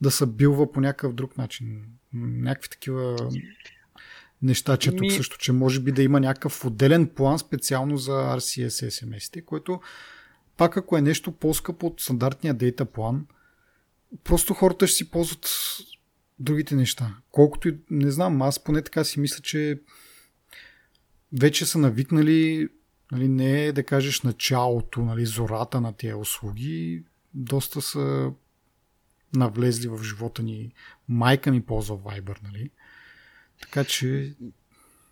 [0.00, 1.82] да се билва по някакъв друг начин.
[2.14, 3.16] Някакви такива
[4.42, 8.12] неща, че тук Ми- също, че може би да има някакъв отделен план специално за
[8.12, 9.80] RCS SMS-те, което
[10.56, 13.26] пак ако е нещо по-скъпо от стандартния дейта план,
[14.24, 15.48] просто хората ще си ползват
[16.38, 17.16] другите неща.
[17.30, 19.80] Колкото и, не знам, аз поне така си мисля, че
[21.32, 22.68] вече са навикнали,
[23.12, 28.32] нали, не е да кажеш началото, нали, зората на тези услуги, доста са
[29.34, 30.72] навлезли в живота ни.
[31.08, 32.70] Майка ми ползва Viber, нали?
[33.60, 34.34] Така че,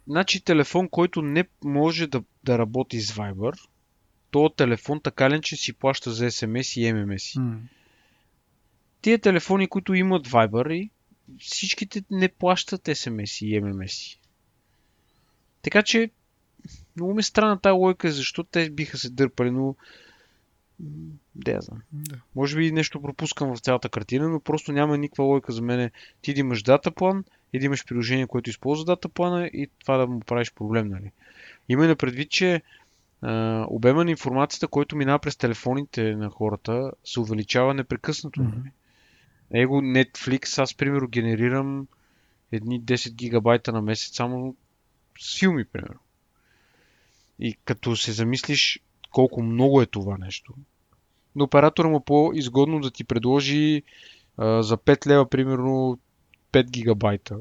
[0.08, 3.58] Значи телефон, който не може да, да работи с Viber,
[4.30, 7.40] то телефон така ли, че си плаща за SMS и MMS.
[7.40, 7.60] м,
[9.00, 10.90] Тия телефони, които имат Viber, и
[11.38, 14.18] всичките не плащат SMS и MMS.
[15.62, 16.10] Така че
[16.96, 19.76] много ми е странна тази логика, защо те биха се дърпали, но
[21.34, 21.82] де я знам.
[21.92, 22.16] да.
[22.34, 25.90] Може би нещо пропускам в цялата картина, но просто няма никаква логика за мене.
[26.22, 29.96] Ти да имаш дата план и да имаш приложение, което използва дата плана и това
[29.96, 31.12] да му правиш проблем, нали?
[31.68, 32.62] Има и на предвид, че
[33.22, 38.42] а, обема на информацията, който минава през телефоните на хората, се увеличава непрекъснато.
[38.42, 38.56] Мгм.
[38.56, 38.70] Нали?
[39.62, 41.86] Его Netflix, аз примерно генерирам
[42.52, 44.56] едни 10 гигабайта на месец само
[45.20, 46.00] с филми, примерно.
[47.38, 48.80] И като се замислиш
[49.10, 50.54] колко много е това нещо,
[51.36, 53.82] на оператора му е по-изгодно да ти предложи
[54.36, 55.98] а, за 5 лева, примерно
[56.52, 57.38] 5 гигабайта.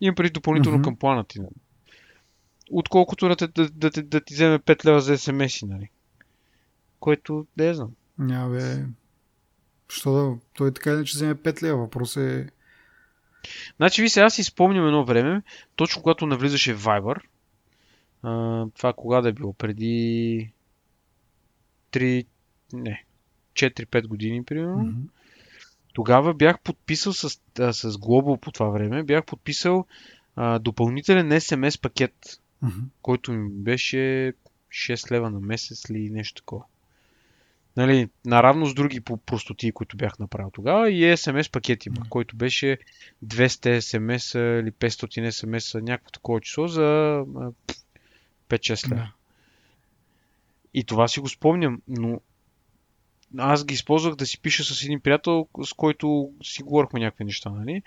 [0.00, 0.84] Имам преди допълнително Мгм.
[0.84, 1.40] към плана ти.
[1.40, 1.54] Нали?
[2.70, 5.90] Отколкото да, да, да, да, да ти вземе 5 лева за SMS-и, нали?
[7.00, 7.90] Което, я знам.
[8.18, 8.84] Няма бе.
[9.88, 11.78] Що да, той така иначе вземе 5 лева.
[11.78, 12.48] Въпрос е...
[13.76, 15.42] Значи, ви сега си спомням едно време,
[15.76, 17.20] точно когато навлизаше Viber,
[18.22, 20.52] а, това кога да е било, преди
[21.92, 22.26] 3,
[22.72, 23.04] не,
[23.52, 24.78] 4-5 години, примерно.
[24.78, 25.08] Мгм.
[25.94, 29.86] Тогава бях подписал с, а, с Global по това време, бях подписал
[30.36, 32.80] а, допълнителен SMS пакет, Мгм.
[33.02, 34.32] който ми беше
[34.70, 36.64] 6 лева на месец или нещо такова.
[37.76, 42.08] Нали, наравно с други по простоти, които бях направил тогава и SMS пакет има, Мгм.
[42.08, 42.78] който беше
[43.24, 46.82] 200 SMS или 500 SMS, някакво такова число за
[47.36, 47.52] а,
[48.48, 48.96] 5-6 лева.
[48.96, 49.12] Да.
[50.74, 52.20] И това си го спомням, но
[53.38, 57.50] аз ги използвах да си пиша с един приятел, с който си говорихме някакви неща,
[57.50, 57.82] нали?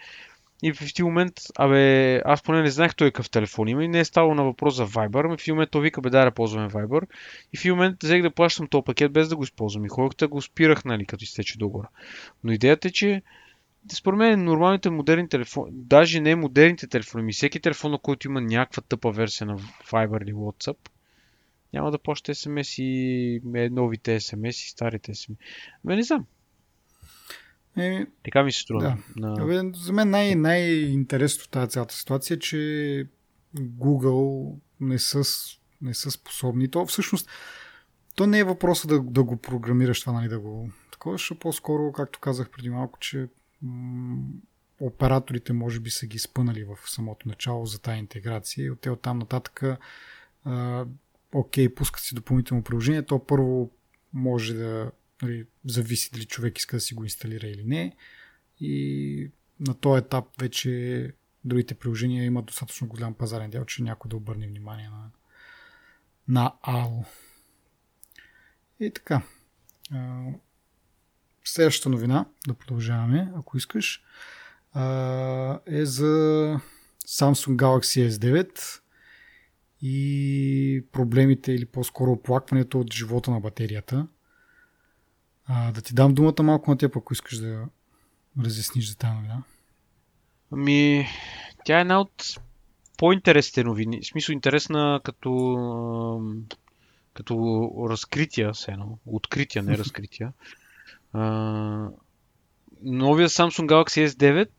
[0.64, 4.00] И в един момент, абе, аз поне не знаех той какъв телефон има и не
[4.00, 6.32] е ставало на въпрос за Viber, ами в един момент той вика, бе, дай да
[6.32, 7.08] ползваме Viber.
[7.54, 9.86] И в един момент взех да плащам този пакет без да го използвам.
[9.86, 11.90] И да го спирах, нали, като изтече договора.
[12.44, 13.22] Но идеята е, че
[13.94, 18.42] според мен нормалните модерни телефони, даже не модерните телефони, ми всеки телефон, на който има
[18.42, 19.58] някаква тъпа версия на
[19.92, 20.78] Viber или WhatsApp,
[21.74, 25.38] няма да плаща SMS и новите SMS и старите SMS.
[25.86, 26.26] Бе, не знам.
[27.78, 28.98] Е, Така ми се струва.
[29.16, 29.38] Да.
[29.38, 29.72] На...
[29.76, 32.58] За мен най- най-интересното в тази цялата ситуация е, че
[33.58, 35.22] Google не са,
[35.82, 36.72] не са способни.
[36.72, 37.30] То всъщност
[38.16, 41.92] то не е въпроса да, да го програмираш това, нали, да го такова, ще по-скоро,
[41.92, 43.28] както казах преди малко, че
[43.62, 44.18] м-
[44.80, 48.90] операторите може би са ги спънали в самото начало за тази интеграция и от те
[48.90, 49.64] оттам нататък
[50.44, 50.86] а,
[51.34, 53.72] окей, пускат си допълнително приложение, то първо
[54.14, 57.96] може да нали, зависи дали човек иска да си го инсталира или не
[58.60, 61.14] и на този етап вече
[61.46, 65.10] другите приложения имат достатъчно голям пазарен дял, че някой да обърне внимание на,
[66.28, 67.06] на AL.
[68.80, 69.22] И така.
[71.44, 74.04] Следващата новина, да продължаваме, ако искаш,
[75.66, 76.06] е за
[77.08, 78.82] Samsung Galaxy S9
[79.82, 84.08] и проблемите или по-скоро оплакването от живота на батерията.
[85.46, 87.66] А, да ти дам думата малко на теб, ако искаш да
[88.44, 89.44] разясниш за тази новина.
[90.52, 91.08] Ами,
[91.66, 92.40] тя е една от
[92.98, 94.02] по-интересните новини.
[94.02, 96.22] В смисъл интересна като,
[97.14, 98.98] като разкрития, все едно.
[99.06, 100.34] Открития, не разкрития.
[101.14, 101.90] А,
[102.84, 104.50] новия Samsung Galaxy S9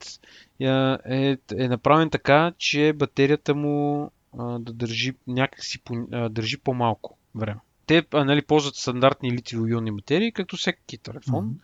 [0.64, 6.59] а, е, е направен така, че батерията му а, да държи някакси по, а, държи
[6.59, 7.61] по-малко време.
[7.87, 11.45] Те а, нали, ползват стандартни литиево-ионни батерии, както всеки телефон.
[11.45, 11.55] Мгм.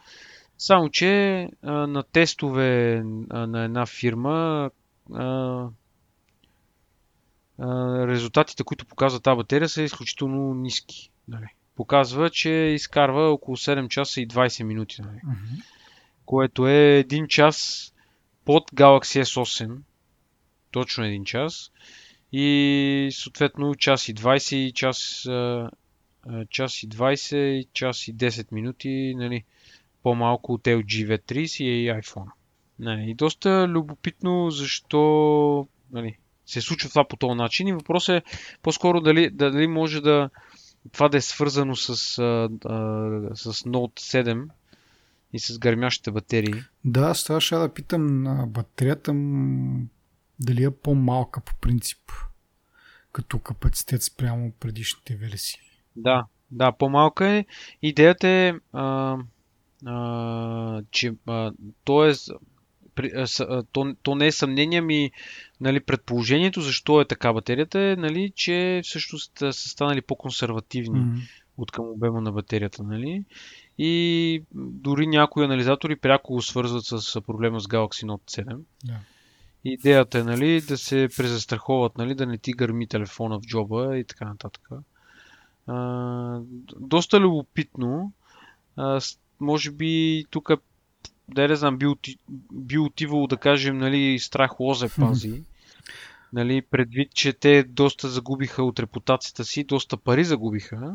[0.58, 4.70] Само, че а, на тестове а, на една фирма
[5.14, 5.68] а,
[7.58, 11.10] а, резултатите, които показва тази батерия, са изключително ниски.
[11.28, 11.46] Нали.
[11.76, 15.02] Показва, че изкарва около 7 часа и 20 минути.
[15.02, 15.20] Нали.
[15.24, 15.62] Мгм.
[16.26, 17.90] Което е 1 час
[18.44, 19.76] под Galaxy S8.
[20.70, 21.70] Точно 1 час.
[22.36, 25.28] И съответно час и 20 и час,
[26.50, 29.14] час и 20 и час и 10 минути.
[29.16, 29.44] Нали,
[30.02, 32.30] по-малко от LG V30 и iPhone.
[32.78, 36.16] Нали, и доста любопитно защо нали,
[36.46, 37.68] се случва това по този начин.
[37.68, 38.22] И въпросът е
[38.62, 40.30] по-скоро дали, дали може да
[40.92, 42.78] това да е свързано с, а, а,
[43.36, 44.48] с Note 7
[45.32, 46.62] и с гърмящите батерии.
[46.84, 49.80] Да, това ще да питам на батерията м,
[50.40, 51.98] дали е по-малка по принцип
[53.12, 55.60] като капацитет спрямо предишните версии.
[55.96, 57.44] Да, да, по-малка е.
[57.82, 59.16] Идеята е, а,
[59.86, 61.52] а, че а,
[61.84, 62.14] то, е,
[63.72, 65.10] то, то не е съмнение ми,
[65.60, 71.16] нали, предположението защо е така батерията е, нали, че всъщност са станали по-консервативни М,
[71.56, 73.24] от към обема на батерията, нали?
[73.78, 78.58] И дори някои анализатори пряко го свързват с проблема с Galaxy Note 7.
[78.84, 79.00] Да.
[79.64, 84.04] Идеята е, нали, да се презастраховат, нали, да не ти гърми телефона в джоба и
[84.04, 84.68] така нататък.
[85.66, 86.40] А,
[86.76, 88.12] доста любопитно.
[88.76, 89.00] А,
[89.40, 90.50] може би тук,
[91.28, 92.18] да не знам, би, оти,
[92.52, 95.42] би отивало да кажем, нали, страх лозе пази.
[96.32, 100.94] Нали, предвид, че те доста загубиха от репутацията си, доста пари загубиха.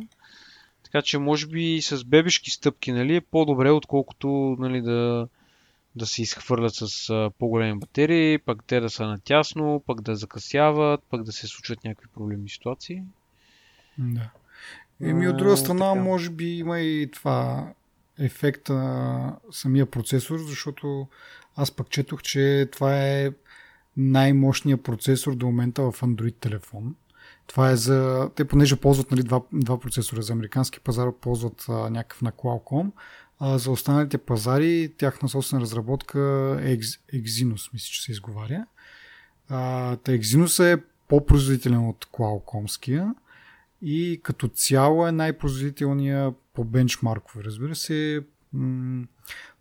[0.83, 5.27] Така че може би с бебешки стъпки нали, е по-добре, отколкото нали, да,
[5.99, 7.09] да се изхвърлят с
[7.39, 12.07] по-големи батерии, пък те да са натясно, пък да закъсяват, пък да се случват някакви
[12.15, 13.03] проблемни ситуации.
[13.97, 14.29] Да.
[15.01, 16.03] Еми, от друга страна, така.
[16.03, 17.67] може би има и това
[18.19, 21.07] ефекта на самия процесор, защото
[21.55, 23.31] аз пък четох, че това е
[23.97, 26.95] най-мощният процесор до момента в Android телефон.
[27.47, 28.29] Това е за...
[28.35, 32.91] Те понеже ползват нали, два, два процесора за американски пазар, ползват а, някакъв на Qualcomm,
[33.39, 36.19] а за останалите пазари тяхна собствена разработка
[36.61, 38.65] е Ex- Exynos, мисля, че се изговаря.
[39.49, 43.13] А, та Exynos е по-производителен от Qualcommския
[43.81, 48.25] и като цяло е най-производителният по бенчмаркове, разбира се,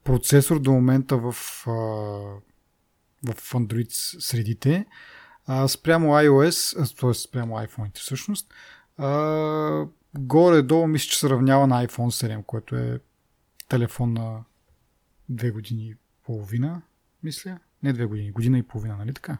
[0.05, 1.63] процесор до момента в, в
[3.53, 4.87] Android средите.
[5.69, 7.15] Спрямо iOS, т.е.
[7.15, 8.55] спрямо iPhone всъщност,
[10.19, 13.01] горе-долу мисля, че се равнява на iPhone 7, което е
[13.69, 14.45] телефон на
[15.29, 16.83] две години и половина,
[17.23, 17.59] мисля.
[17.83, 19.39] Не две години, година и половина, нали така?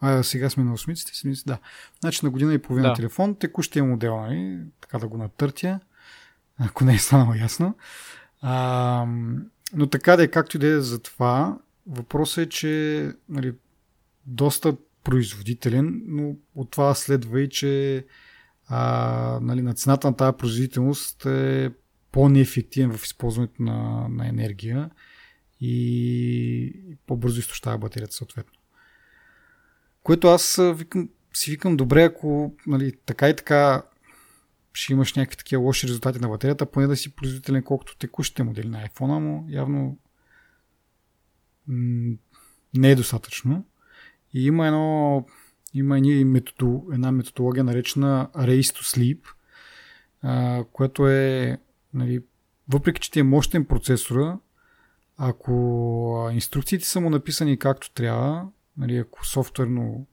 [0.00, 1.58] А, сега сме на осмиците, седмиците, да.
[2.00, 2.94] Значи на година и половина Да.
[2.94, 4.60] телефон, текущия модел, нали?
[4.80, 5.80] Така да го натъртя,
[6.58, 7.76] ако не е станало ясно.
[8.40, 9.06] А,
[9.74, 13.54] но така да е, както и да е за това, въпросът е, че нали,
[14.26, 18.06] доста производителен, но от това следва и, че
[18.68, 21.72] а, нали, на цената на тази производителност е
[22.12, 24.90] по-неефективен в използването на, на енергия
[25.60, 28.58] и по-бързо изтощава батерията съответно.
[30.02, 33.82] Което аз викам, си викам добре, ако нали, така и така
[34.72, 38.68] ще имаш някакви такива лоши резултати на батерията, поне да си производителен колкото текущите модели
[38.68, 39.98] на iPhone, но явно
[42.74, 43.66] не е достатъчно.
[44.34, 45.26] И има едно
[45.74, 46.40] има едни
[46.92, 49.20] една методология наречена Race to Sleep,
[50.22, 51.58] а, което е
[51.96, 52.24] нали,
[52.68, 54.38] въпреки, че ти е мощен процесора,
[55.16, 60.06] ако инструкциите са му написани както трябва, нали, ако софтуерно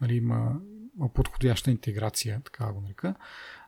[0.00, 0.52] нали, има,
[1.14, 3.14] подходяща интеграция, така го нарека,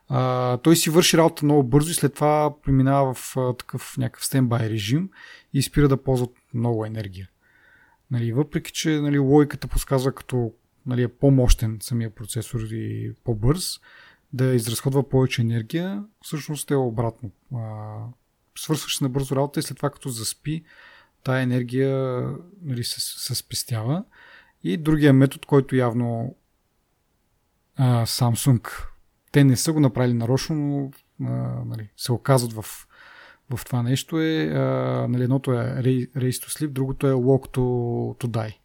[0.09, 4.25] а, той си върши работа много бързо и след това преминава в а, такъв някакъв
[4.25, 5.09] стендбай режим
[5.53, 7.29] и спира да ползва много енергия.
[8.11, 10.53] Нали, въпреки, че нали, логиката подсказва като
[10.85, 13.79] нали, е по-мощен самия процесор и по-бърз,
[14.33, 17.31] да изразходва повече енергия, всъщност е обратно.
[18.57, 20.63] Свършваш на бързо работа и след това като заспи,
[21.23, 22.23] тая енергия
[22.61, 24.03] нали, се, се спестява.
[24.63, 26.35] И другия метод, който явно
[27.75, 28.87] а, Samsung
[29.31, 30.91] те не са го направили нарочно, но
[31.27, 31.31] а,
[31.65, 32.87] нали, се оказват в,
[33.55, 34.61] в това нещо е а,
[35.09, 37.59] нали, едното е Race to Sleep, другото е Walk to,
[38.23, 38.57] to Die.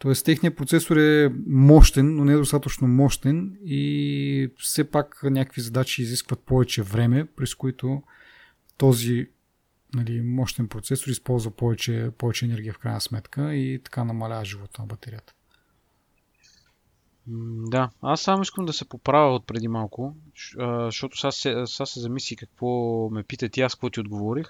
[0.00, 6.02] Тоест техният процесор е мощен, но не е достатъчно мощен и все пак някакви задачи
[6.02, 8.02] изискват повече време, през които
[8.78, 9.28] този
[9.94, 14.86] нали, мощен процесор използва повече, повече енергия в крайна сметка и така намалява живота на
[14.86, 15.34] батерията.
[17.66, 20.16] Да, аз само искам да се поправя от преди малко,
[20.84, 22.68] защото сега се, се замисли какво
[23.10, 24.46] ме питат и аз, какво ти отговорих.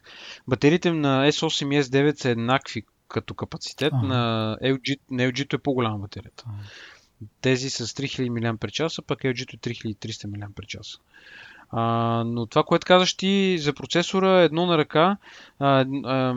[0.49, 4.07] Батериите на S8 и S9 са еднакви като капацитет, ага.
[4.07, 6.45] на LG, на LG-то е по-голяма батерията.
[6.47, 6.57] Ага.
[7.41, 10.77] Тези с 3000 мАч, пък LG-то е 3300 мАч.
[11.71, 11.83] А,
[12.27, 15.17] но това, което казаш ти за процесора, едно на ръка.
[15.59, 16.35] А, а,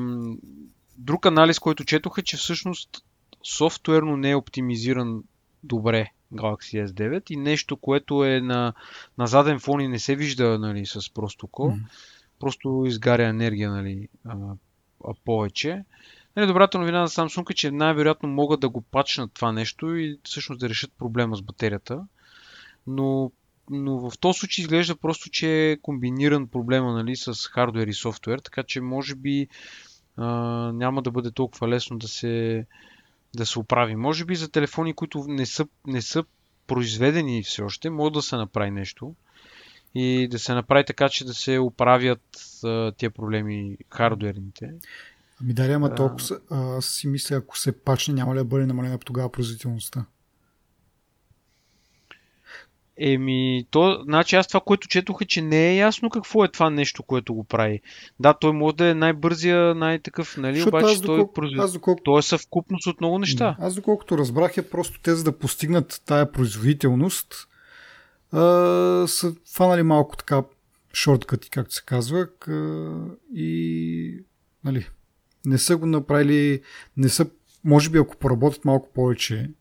[0.98, 3.04] друг анализ, който четох е, че всъщност
[3.44, 5.24] софтуерно не е оптимизиран
[5.64, 8.74] добре Galaxy S9 и нещо, което е на,
[9.18, 12.40] на заден фон и не се вижда нали, с просто око, mm-hmm.
[12.40, 14.36] просто изгаря енергия нали, а,
[15.08, 15.84] а повече.
[16.36, 20.20] Нали, добрата новина за Samsung е, че най-вероятно могат да го пачнат това нещо и
[20.24, 22.08] всъщност да решат проблема с батерията.
[22.88, 23.32] Но,
[23.70, 28.40] но в този случай изглежда просто, че е комбиниран проблема нали, с хардвер и софтуер,
[28.40, 29.48] така че може би
[30.18, 30.26] а,
[30.74, 32.66] няма да бъде толкова лесно да се,
[33.36, 33.96] да се оправи.
[33.96, 36.24] Може би за телефони, които не са, не са
[36.68, 39.16] произведени все още, може да се направи нещо
[39.96, 44.74] и да се направи така, че да се оправят а, тия проблеми хардуерните.
[45.44, 48.98] Ами да, ама толкова аз си мисля, ако се пачне, няма ли да бъде намалена
[48.98, 50.06] тогава производителността?
[52.98, 56.70] Еми, то, значи аз това, което четох е, че не е ясно какво е това
[56.70, 57.82] нещо, което го прави.
[58.20, 62.04] Да, той може да е най-бързия, най-такъв, нали, Защото обаче доколко, той, аз доколко...
[62.04, 63.56] той е съвкупност от много неща.
[63.60, 67.48] Аз доколкото разбрах е просто те, за да постигнат тая производителност,
[68.32, 68.40] а,
[69.08, 70.44] са фанали малко така
[70.94, 72.28] шорткати, както се казва,
[73.34, 74.20] и
[74.64, 74.88] нали,
[75.46, 76.62] не са го направили,
[76.98, 77.26] не са,
[77.64, 79.52] може би ако поработят малко повече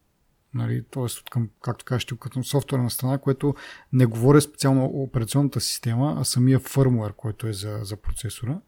[0.54, 1.02] нали, т.е.
[1.02, 3.54] от към, както кажеш, като софтуерна страна, което
[3.92, 8.60] не говоря специално операционната система, а самия фърмуер, който е за, за процесора.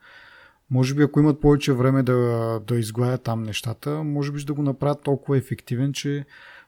[0.70, 4.54] Може би ако имат повече време да, да изгладят там нещата, може би ще да
[4.54, 6.26] го направят толкова ефективен, че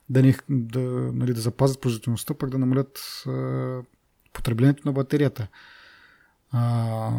[0.09, 0.81] да, не, да,
[1.13, 3.83] нали, да запазят производителността, пък да намалят а,
[4.33, 5.49] потреблението на батерията.
[6.51, 7.11] А,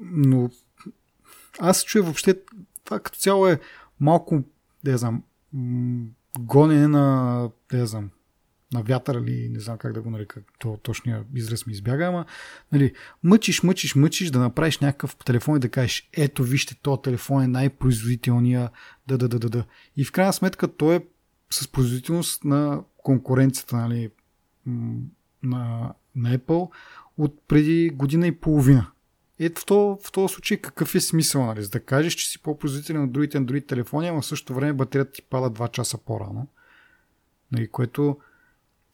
[0.00, 0.50] но
[1.58, 2.34] аз чуя въобще
[2.84, 3.60] това като цяло е
[4.00, 4.42] малко,
[4.84, 5.22] да знам,
[6.38, 8.10] гонене на, не знам,
[8.72, 12.24] на вятър или не знам как да го нарека, то точния израз ми избяга, ама
[12.72, 12.92] нали,
[13.22, 17.48] мъчиш, мъчиш, мъчиш да направиш някакъв телефон и да кажеш, ето вижте, този телефон е
[17.48, 18.70] най-производителния,
[19.06, 19.64] да, да, да, да, да.
[19.96, 21.04] И в крайна сметка той е
[21.50, 24.10] с производителност на конкуренцията нали,
[25.42, 26.70] на, на Apple
[27.18, 28.90] от преди година и половина.
[29.44, 31.62] Ето в този, в този случай какъв е смисъл, нали?
[31.62, 35.12] За да кажеш, че си по-производителен от другите Android телефони, ама в същото време батерията
[35.12, 36.46] ти пада 2 часа по-рано.
[37.52, 38.18] Нали, което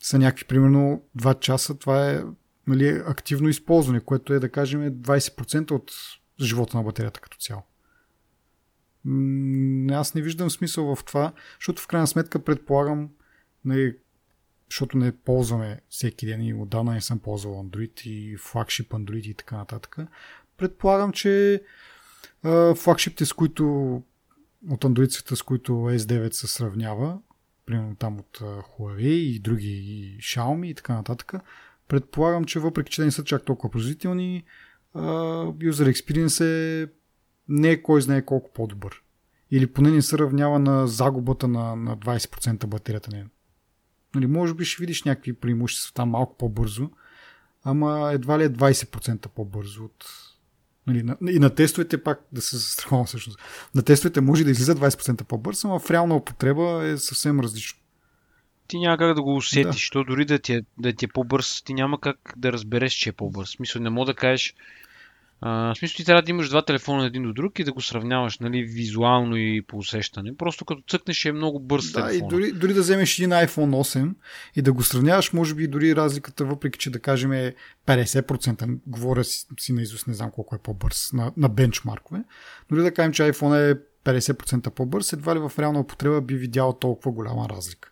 [0.01, 1.79] са някакви, примерно, 2 часа.
[1.79, 2.23] Това е
[2.67, 5.93] нали, активно използване, което е, да кажем, 20% от
[6.41, 7.63] живота на батерията като цяло.
[9.91, 13.09] Аз не виждам смисъл в това, защото в крайна сметка предполагам,
[13.65, 13.97] нали,
[14.71, 19.35] защото не ползваме всеки ден и отдавна не съм ползвал Android и флагшип Android и
[19.35, 19.97] така нататък.
[20.57, 21.63] Предполагам, че
[22.77, 23.65] флагшипите, с които
[24.71, 27.19] от Android с които S9 се сравнява,
[27.67, 31.33] примерно там от Huawei и други и Xiaomi и така нататък,
[31.89, 34.45] предполагам, че въпреки, че не са чак толкова производителни,
[34.95, 36.89] user experience е
[37.49, 39.03] не е кой знае колко по-добър.
[39.51, 43.11] Или поне не се равнява на загубата на, на 20% батерията.
[43.17, 43.27] Не,
[44.19, 46.91] Нали, може би ще видиш някакви преимущества там малко по-бързо,
[47.65, 50.05] ама едва ли е 20% по-бързо от...
[50.87, 53.39] Нали, на, и на тестовете пак да се застраховам всъщност.
[53.75, 57.79] На тестовете може да излиза 20% по-бързо, ама в реална употреба е съвсем различно.
[58.69, 59.93] Ти няма как да го усетиш, да.
[59.93, 63.09] то дори да ти, е, да ти е по-бърз, ти няма как да разбереш, че
[63.09, 63.51] е по-бърз.
[63.51, 64.55] Смисъл, не мога да кажеш,
[65.41, 67.81] а, в смисъл ти трябва да имаш два телефона един до друг и да го
[67.81, 70.37] сравняваш нали, визуално и по усещане.
[70.37, 72.27] Просто като цъкнеш е много бърз да, телефон.
[72.27, 74.15] И дори, дори да вземеш един iPhone 8
[74.57, 77.55] и да го сравняваш, може би дори разликата, въпреки че да кажем е
[77.87, 82.25] 50%, говоря си, си на Изус, не знам колко е по-бърз на, на бенчмаркове,
[82.71, 83.75] дори да кажем, че iPhone е
[84.05, 87.91] 50% по-бърз, едва ли в реална употреба би видял толкова голяма разлика.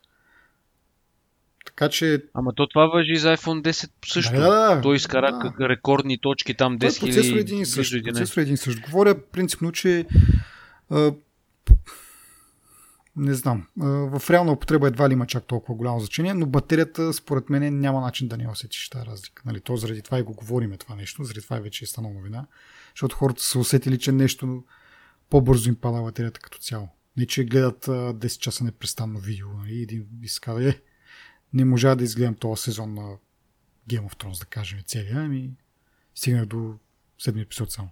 [1.76, 2.22] Така че...
[2.34, 4.34] Ама то това въжи за iPhone 10 също.
[4.34, 5.68] Да, да, Той изкара да.
[5.68, 7.00] рекордни точки там 10 000.
[7.00, 8.04] Процесор един и същ.
[8.04, 8.80] Процесор един и същ.
[8.80, 10.06] Говоря принципно, че
[10.90, 11.12] а,
[13.16, 13.66] не знам.
[13.80, 17.80] А, в реална употреба едва ли има чак толкова голямо значение, но батерията според мен
[17.80, 19.42] няма начин да не усетиш тази разлика.
[19.46, 22.46] Нали, то заради това и го говориме това нещо, заради това вече е станало новина,
[22.94, 24.64] защото хората са усетили, че нещо
[25.30, 26.88] по-бързо им пада батерията като цяло.
[27.16, 30.80] Не, че гледат а, 10 часа непрестанно видео нали, и един изкара, е,
[31.55, 33.16] не можа да изгледам този сезон на
[33.88, 35.51] Game of Thrones, да кажем целия, ами
[36.14, 36.74] стигнах до
[37.18, 37.90] седми епизод само.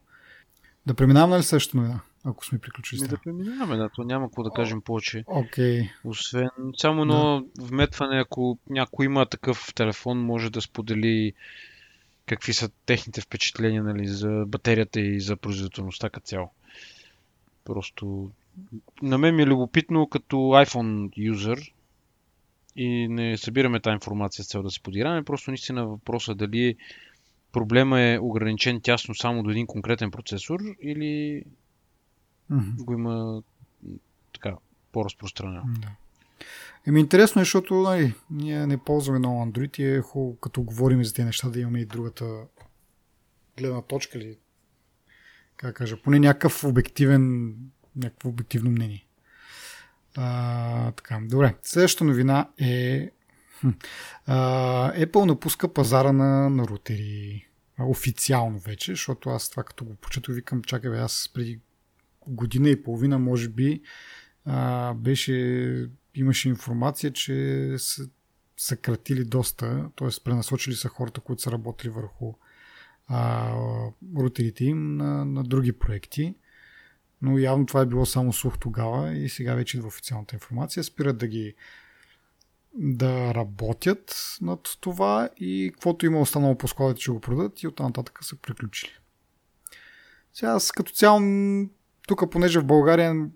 [0.86, 2.00] Да преминавам на ли същото новина?
[2.24, 5.24] ако сме приключили с да преминаваме, да, то няма какво да кажем повече.
[5.26, 5.90] Окей.
[6.04, 11.32] Освен само едно вметване, ако някой има такъв телефон, може да сподели
[12.26, 16.50] какви са техните впечатления нали, за батерията и за производителността като цяло.
[17.64, 18.30] Просто
[19.02, 21.73] на мен ми е любопитно като iPhone юзър
[22.76, 25.24] и не събираме тази информация с цел да се подираме.
[25.24, 26.76] Просто наистина въпроса е дали
[27.52, 31.44] проблема е ограничен тясно само до един конкретен процесор или
[32.50, 32.84] Мгм.
[32.84, 33.42] го има
[34.32, 34.56] така
[34.92, 35.62] по-разпространено.
[35.80, 35.88] Да.
[36.86, 41.04] Еми интересно е, защото нали, ние не ползваме много Android и е хубаво, като говорим
[41.04, 42.44] за тези неща, да имаме и другата
[43.56, 44.38] гледна точка или
[45.56, 47.54] как кажа, поне някакъв обективен,
[47.96, 49.06] някакво обективно мнение.
[50.16, 51.54] А, така, добре.
[51.62, 53.10] Следващата новина е
[54.26, 57.46] а, Apple напуска пазара на, на рутери.
[57.78, 61.60] Официално вече, защото аз това като го почетох, викам, чакай бе, аз преди
[62.26, 63.82] година и половина, може би,
[64.44, 68.08] а, беше, имаше информация, че са
[68.56, 70.08] съкратили доста, т.е.
[70.24, 72.34] пренасочили са хората, които са работили върху
[73.06, 73.52] а,
[74.16, 76.34] рутерите им на, на други проекти.
[77.24, 80.84] Но явно това е било само слух тогава и сега вече идва официалната информация.
[80.84, 81.54] Спират да ги
[82.74, 87.86] да работят над това и каквото има останало по складите, ще го продадат и оттам
[87.86, 88.90] нататък са приключили.
[90.32, 91.20] Сега аз като цяло
[92.08, 93.26] тук, понеже в България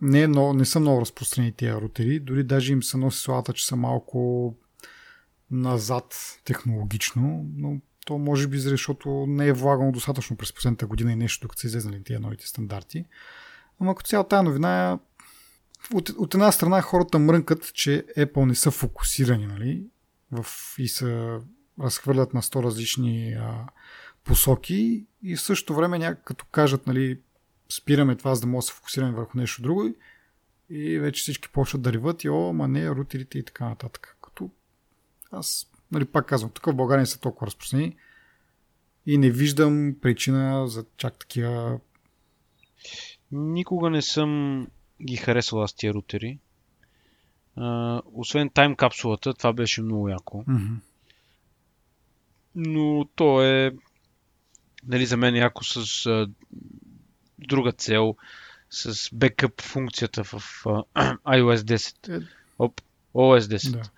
[0.00, 3.52] не, е много, не са много разпространени тези рутери, дори даже им се носи славата,
[3.52, 4.54] че са малко
[5.50, 11.16] назад технологично, но то може би защото не е влагано достатъчно през последната година и
[11.16, 13.04] нещо, докато са излезнали тези новите стандарти.
[13.80, 14.98] Ама като цяло тази новина
[15.94, 19.84] от, от една страна хората мрънкат, че Apple не са фокусирани, нали?
[20.32, 20.46] В,
[20.78, 21.40] и са
[21.80, 23.66] разхвърлят на 100 различни а,
[24.24, 27.20] посоки и в същото време някак като кажат, нали,
[27.72, 29.94] спираме това, за да може да се фокусираме върху нещо друго
[30.70, 34.16] и вече всички почват да реват и о, ма не, рутерите и така нататък.
[34.22, 34.50] Като
[35.30, 37.96] аз, нали, пак казвам, тук в България не са толкова разпространени
[39.06, 41.80] и не виждам причина за чак такива
[43.32, 44.66] Никога не съм
[45.02, 46.38] ги харесал аз тия рутери.
[47.56, 50.44] А, освен тайм капсулата, това беше много яко.
[50.46, 50.74] Мгм.
[52.54, 53.72] Но то е
[54.86, 56.28] нали, за мен яко с а,
[57.38, 58.16] друга цел,
[58.70, 60.34] с бекъп функцията в
[60.66, 60.84] а,
[61.16, 62.22] iOS 10.
[62.22, 62.26] Е.
[62.58, 62.80] Оп,
[63.14, 63.72] OS 10.
[63.72, 63.90] Да.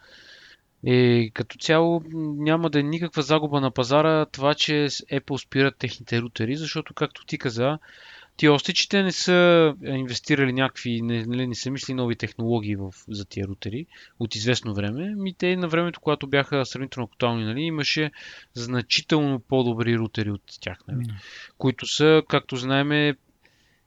[0.85, 6.21] И като цяло няма да е никаква загуба на пазара това, че Apple спират техните
[6.21, 7.79] рутери, защото както ти каза,
[8.37, 12.17] ти още, че те не са е, инвестирали някакви, не, не, не са мисли нови
[12.17, 13.87] технологии в, за тия рутери
[14.21, 18.11] от известно време, ми те на времето, когато бяха сравнително актуални, нали, имаше
[18.55, 21.15] значително по-добри рутери от тях, нали, Да.
[21.59, 23.15] които са, както знаеме,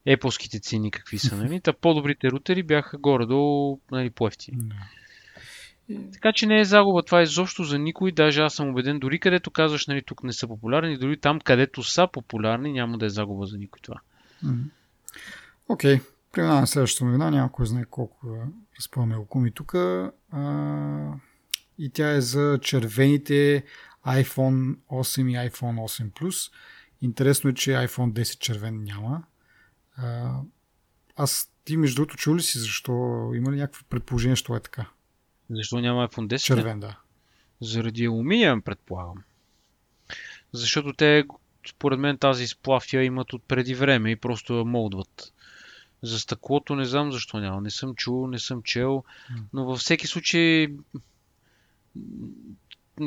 [0.08, 4.58] Apple-ските цени какви са, нали, та по-добрите рутери бяха горе-долу нали, по-ефтини.
[4.60, 4.76] Да.
[6.14, 9.52] Така че не е загуба това изобщо за никой, даже аз съм убеден, дори където
[9.52, 13.46] казваш, нали, тук не са популярни, дори там, където са популярни, няма да е загуба
[13.46, 14.00] за никой това.
[15.70, 17.32] Окей, преминаваме на следващата новина.
[17.32, 18.48] Няма кой знае колко да
[18.80, 19.74] разпъваме окуми тук.
[21.78, 23.64] И тя е за червените
[24.08, 26.52] iPhone 8 и iPhone 8 Plus.
[27.02, 29.24] Интересно е, че iPhone 10 червен няма.
[31.16, 32.92] Аз ти, между другото, чул ли си защо?
[33.36, 34.86] Има ли някакво предположение, що е така?
[35.56, 36.38] Защо няма iPhone 10?
[36.38, 37.00] Червен, да.
[37.62, 39.24] Заради алуминия, предполагам.
[40.54, 41.24] Защото те,
[41.70, 45.34] според мен, тази сплав я имат от преди време и просто я молдват.
[46.02, 47.62] За стъклото не знам защо няма.
[47.62, 49.04] Не съм чул, не съм чел,
[49.54, 50.68] но във всеки случай,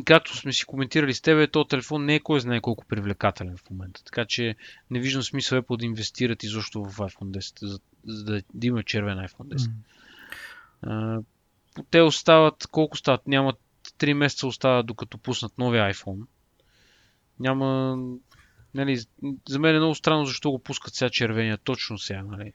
[0.04, 3.70] както сме си коментирали с тебе, този телефон не е кой знае колко привлекателен в
[3.70, 4.04] момента.
[4.04, 4.56] Така че
[4.90, 8.82] не виждам смисъл Apple да инвестират изобщо в iPhone 10, за, за да, да има
[8.82, 9.70] червен iPhone 10.
[10.82, 11.20] А,
[11.90, 13.26] те остават, колко стават?
[13.26, 13.56] Нямат
[13.98, 16.20] 3 месеца остават докато пуснат новия iPhone.
[17.40, 17.98] Няма,
[18.74, 19.00] нали,
[19.48, 22.52] за мен е много странно защо го пускат сега червения, точно сега, нали.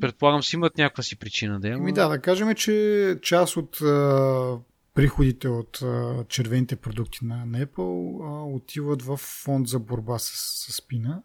[0.00, 1.72] Предполагам си имат някаква си причина да е.
[1.72, 4.58] Ами да, да кажем, че част от а,
[4.94, 10.30] приходите от а, червените продукти на, на Apple а, отиват в фонд за борба с,
[10.34, 11.22] с спина.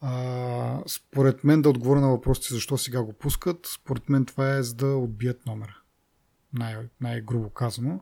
[0.00, 4.62] А, според мен да отговоря на въпросите защо сега го пускат, според мен това е
[4.62, 5.76] за да отбият номера.
[6.52, 8.00] Най- най-грубо казано.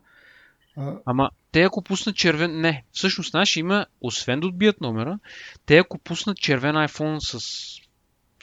[0.76, 2.60] А, Ама те ако пуснат червен...
[2.60, 5.18] Не, всъщност знаеш, има, освен да отбият номера,
[5.66, 7.40] те ако пуснат червен iPhone с,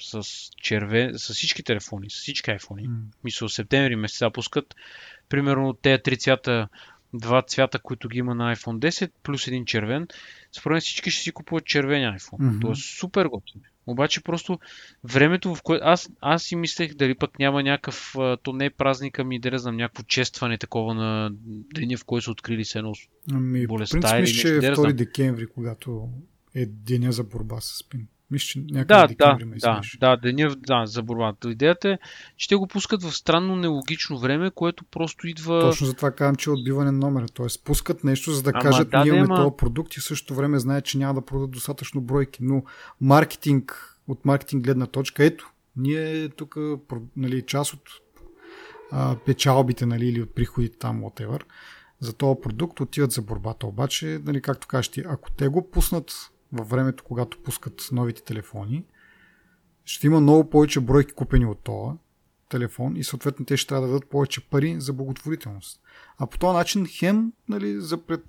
[0.02, 4.76] с, червен, с всички телефони, с всички iPhone, м, мисля, септември месеца пускат,
[5.30, 6.68] примерно тези три цвята,
[7.14, 10.08] два цвята, които ги има на iPhone 10, плюс един червен,
[10.52, 12.62] според мен всички ще си купуват червен iPhone.
[12.62, 13.64] Това е супер готино.
[13.88, 14.60] Обаче просто
[15.04, 19.24] времето, в което аз, аз си мислех дали пък няма някакъв, то не е празника
[19.24, 21.32] ми, да знам, някакво честване такова на
[21.74, 22.94] деня, в който са открили се едно
[23.32, 24.42] ами, болестта принцип, или нещо.
[24.42, 26.10] че е 2 декември, когато
[26.56, 28.08] е деня за борба с спин.
[28.32, 29.08] Мисля, че да, да,
[29.60, 31.52] да, да, деня да, за борбата.
[31.52, 31.98] Идеята е,
[32.38, 35.62] че те го пускат в странно нелогично време, което просто идва...
[35.62, 37.28] Точно за това казвам, че е отбиване на номера.
[37.30, 40.36] Тоест пускат нещо, за да Ама, кажат, да, ние имаме този продукт и в същото
[40.36, 42.44] време знаят, че няма да продадат достатъчно бройки.
[42.44, 42.64] Но
[43.02, 46.58] маркетинг, от маркетинг гледна точка, ето, ние тук,
[47.16, 47.90] нали, част от
[48.92, 51.42] а, печалбите, нали, или от приходите там, whatever,
[52.00, 53.68] за този продукт отиват за борбата.
[53.68, 56.12] Обаче, нали, както кажеш ти, ако те го пуснат
[56.54, 58.86] във времето, когато пускат новите телефони,
[59.86, 61.98] ще има много повече бройки купени от това
[62.50, 65.82] телефон и съответно те ще трябва да дадат повече пари за благотворителност.
[66.18, 68.22] А по този начин хем нали, за пред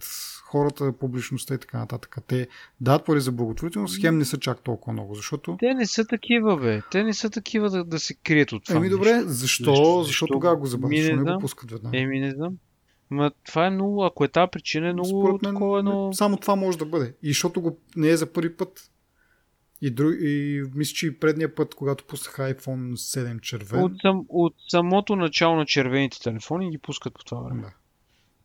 [0.44, 2.16] хората, публичността и така нататък.
[2.26, 2.48] Те
[2.80, 5.56] дадат пари за благотворителност, хем не са чак толкова много, защото...
[5.60, 6.82] Те не са такива, бе.
[6.90, 8.76] Те не са такива да, да се крият от това.
[8.76, 9.24] Еми добре, защо?
[9.26, 10.96] Защо, защо, защо тогава го забавят?
[10.96, 11.98] Защо не, не го пускат веднага?
[11.98, 12.56] Еми не знам.
[13.12, 16.12] Ма това е много, ако е тази причина, е много Според мен, такова едно...
[16.12, 17.14] Само това може да бъде.
[17.22, 18.90] И защото го не е за първи път.
[19.80, 23.82] И, друг, и мисля, че и предния път, когато пуснах iPhone 7 червен.
[23.82, 27.62] От, сам, от самото начало на червените телефони ги пускат по това време.
[27.62, 27.72] Да.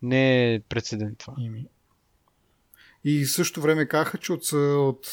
[0.02, 1.34] Не е прецедент това.
[1.40, 1.66] Ими.
[3.04, 5.08] И в същото време казаха, че от, от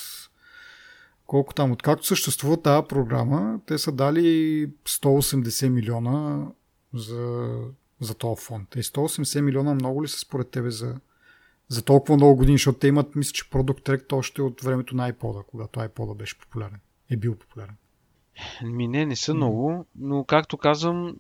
[1.27, 6.47] колко там, откакто съществува тази програма, те са дали 180 милиона
[6.95, 7.53] за
[8.01, 8.75] за този фонд.
[8.77, 10.97] И 180 милиона много ли са според тебе за,
[11.69, 15.13] за толкова много години, защото те имат, мисля, че Product Track още от времето на
[15.13, 16.81] iPod, когато iPod беше популярен.
[17.11, 17.77] Е бил популярен.
[18.63, 21.17] Ми не, не са много, но както казвам,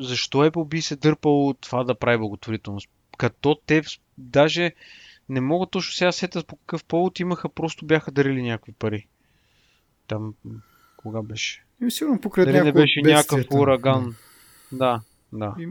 [0.00, 2.88] защо Apple би се дърпал от това да прави благотворителност?
[3.18, 3.82] Като те
[4.18, 4.72] даже
[5.28, 9.06] не мога точно сега сетят по какъв повод имаха, просто бяха дарили някакви пари.
[10.06, 10.34] Там,
[10.96, 11.64] кога беше?
[11.86, 14.16] И сигурно покрай Дали не беше някакъв ураган.
[14.72, 15.00] Да.
[15.32, 15.54] Да.
[15.58, 15.68] И...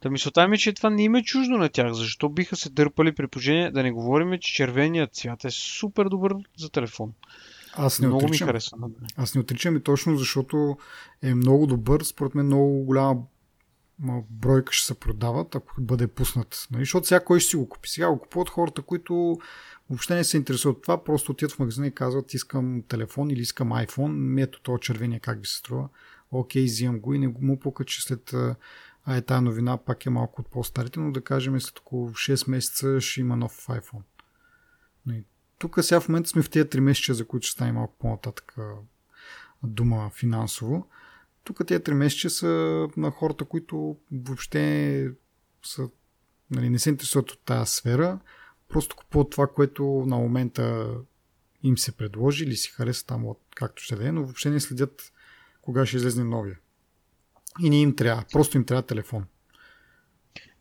[0.00, 1.92] Та мисълта ми е, че това не има е чуждо на тях.
[1.92, 6.34] Защо биха се дърпали при положение да не говорим, че червеният цвят е супер добър
[6.56, 7.12] за телефон.
[7.74, 8.46] Аз не много отричам.
[8.46, 8.78] ми харесва.
[9.16, 10.76] Аз не отричам и точно защото
[11.22, 12.02] е много добър.
[12.02, 13.22] Според мен много голяма
[14.30, 16.66] бройка ще се продават, ако бъде пуснат.
[16.70, 16.82] Нали?
[16.82, 17.88] Защото сега кой ще си го купи?
[17.88, 19.38] Сега го купуват хората, които
[19.90, 23.40] въобще не се интересуват от това, просто отиват в магазина и казват искам телефон или
[23.40, 25.88] искам iPhone, ето това червения как ви се струва.
[26.30, 28.34] Окей, взимам го и не му пука, че след
[29.10, 32.50] а е тази новина пак е малко от по-старите, но да кажем след около 6
[32.50, 34.02] месеца ще има нов iPhone.
[35.58, 38.56] Тук сега в момента сме в тези 3 месеца, за които ще стане малко по-нататък
[39.62, 40.88] дума финансово.
[41.44, 45.10] Тук тези 3 месеца са на хората, които въобще
[45.64, 45.88] са,
[46.50, 48.18] нали, не се интересуват от тази сфера,
[48.68, 50.94] просто купуват това, което на момента
[51.62, 55.12] им се предложи или си хареса там, както ще да е, но въобще не следят
[55.62, 56.58] кога ще излезне новия
[57.60, 58.24] и не им трябва.
[58.32, 59.24] Просто им трябва телефон.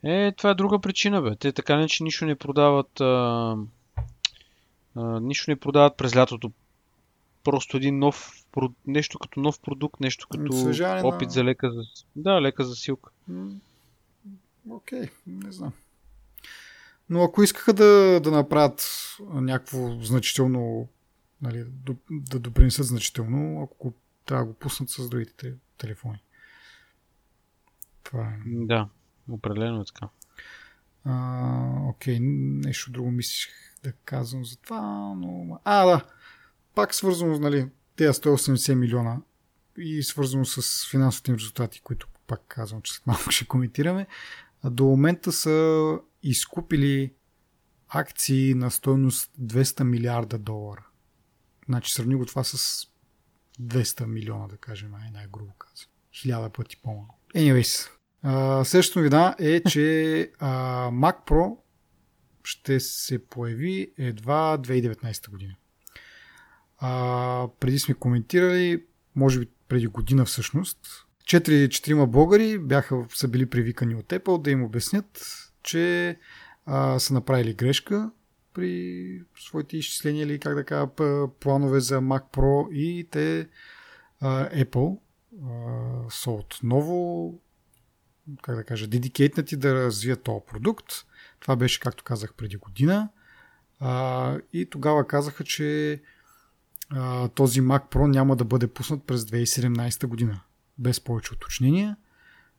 [0.04, 1.36] Е, това е друга причина, бе.
[1.36, 3.02] Те така не, че нищо не продават.
[3.02, 3.56] А,
[4.96, 6.52] а, нищо не продават през лятото.
[7.44, 8.32] Просто един нов
[8.88, 11.08] нещо като нов продукт, нещо като Съжалена...
[11.08, 11.82] опит за лека за...
[12.16, 13.12] Да, лека за силка.
[14.70, 15.72] Окей, okay, не знам.
[17.10, 18.88] Но ако искаха да, да направят
[19.34, 20.88] някакво значително,
[21.42, 21.66] нали,
[22.10, 23.94] да допринесат значително, ако
[24.26, 26.20] трябва да го пуснат с другите телефони.
[28.08, 28.38] Това е.
[28.46, 28.90] Да,
[29.30, 30.10] определено е така.
[31.04, 33.54] А, окей, нещо друго мислих
[33.84, 34.82] да казвам за това,
[35.18, 35.60] но...
[35.64, 36.06] А, да,
[36.76, 39.22] пак свързано, нали, тези 180 милиона
[39.78, 44.08] и свързано с финансовите резултати, които пак казвам, че след малко ще коментираме,
[44.64, 47.14] до момента са изкупили
[47.90, 50.88] акции на стоеност 200 милиарда долара.
[51.66, 52.88] Значи сравни го това с
[53.62, 55.90] 200 милиона, да кажем, най- най-грубо казвам.
[56.14, 57.20] Хиляда пъти по-малко.
[57.36, 57.97] Anyways,
[58.64, 60.52] Същото вида е, че а,
[60.92, 61.58] Mac Pro
[62.44, 65.56] ще се появи едва 2019 година.
[66.78, 68.84] А, преди сме коментирали,
[69.16, 70.80] може би преди година всъщност,
[71.24, 75.26] 4-4 българи бяха, са били привикани от Apple да им обяснят,
[75.64, 76.18] че
[76.66, 78.12] а, са направили грешка
[78.54, 80.88] при своите изчисления или как да кажа
[81.40, 83.48] планове за Mac Pro и те
[84.20, 85.00] а, Apple
[85.44, 87.34] а, са отново
[88.42, 90.86] как да кажа, дедикейтнати да развият този продукт.
[91.40, 93.10] Това беше, както казах, преди година.
[93.80, 96.02] А, и тогава казаха, че
[96.90, 100.42] а, този Mac Pro няма да бъде пуснат през 2017 година.
[100.78, 101.98] Без повече уточнения.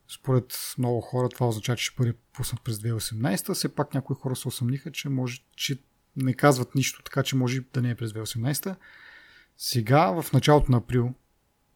[0.09, 3.55] Според много хора това означава, че ще бъде пуснат през 2018.
[3.55, 5.79] Все пак някои хора се осъмниха, че, може, че
[6.17, 8.77] не казват нищо, така че може да не е през 2018.
[9.57, 11.15] Сега, в началото на април,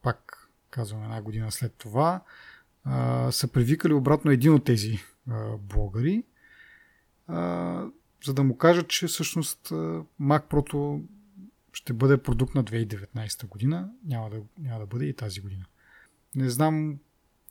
[0.02, 2.22] пак казвам една година след това,
[3.30, 4.98] са привикали обратно един от тези
[5.30, 6.24] а, блогъри,
[7.26, 7.86] а,
[8.24, 9.68] за да му кажат, че всъщност
[10.20, 11.02] Mac Pro
[11.72, 15.64] ще бъде продукт на 2019 година, няма да, няма да бъде и тази година.
[16.34, 16.98] Не знам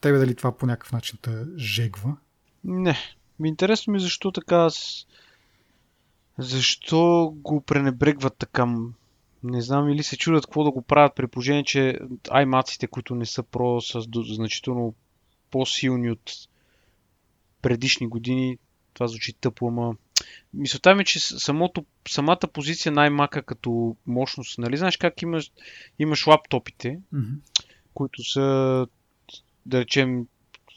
[0.02, 2.18] тебе дали това по някакъв начин те жегва.
[2.64, 2.98] Не.
[3.40, 4.70] Ми интересно ми защо така
[6.38, 8.76] защо го пренебрегват така
[9.44, 13.26] не знам или се чудят какво да го правят при положение, че аймаците, които не
[13.26, 14.94] са про, са значително
[15.52, 16.32] по-силни от
[17.62, 18.58] предишни години.
[18.94, 19.96] Това звучи тъпо, ама
[20.54, 25.52] мисълта ми, е, че самото, самата позиция на iMac като мощност, нали знаеш как имаш,
[26.00, 27.36] имаш лаптопите, mm-hmm.
[27.94, 28.88] които са,
[29.66, 30.28] да речем,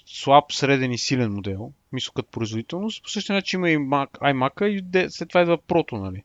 [0.07, 3.03] слаб, среден и силен модел, мисля като производителност.
[3.03, 6.23] По същия начин има и Mac, iMac и след това идва прото, нали?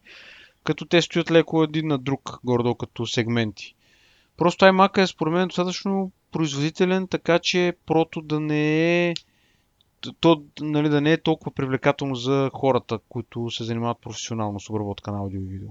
[0.63, 3.75] Като те стоят леко един на друг, гордо като сегменти.
[4.37, 9.13] Просто iMac е според мен достатъчно производителен, така че прото да не е
[10.19, 15.11] то нали, да не е толкова привлекателно за хората, които се занимават професионално с обработка
[15.11, 15.69] на аудио и видео.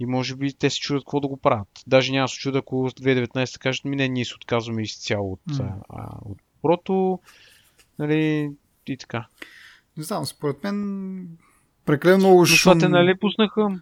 [0.00, 1.68] И може би те се чудят какво да го правят.
[1.86, 5.72] Даже няма се чудя, ако 2019 кажат, ми не, ние се отказваме изцяло от, mm.
[5.88, 7.20] а, от прото,
[7.98, 8.50] нали,
[8.86, 9.26] и така.
[9.96, 11.38] Не знам, според мен
[11.84, 12.72] прекалено много шум...
[12.74, 13.80] Но те, нали, пуснаха...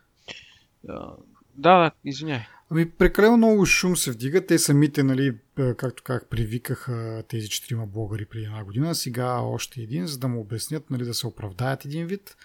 [0.85, 1.16] Да,
[1.55, 2.41] да, извиняй.
[2.71, 4.47] Ами прекалено много шум се вдига.
[4.47, 5.37] Те самите, нали,
[5.77, 10.41] както как привикаха тези четирима блогъри преди една година, сега още един, за да му
[10.41, 12.37] обяснят, нали, да се оправдаят един вид.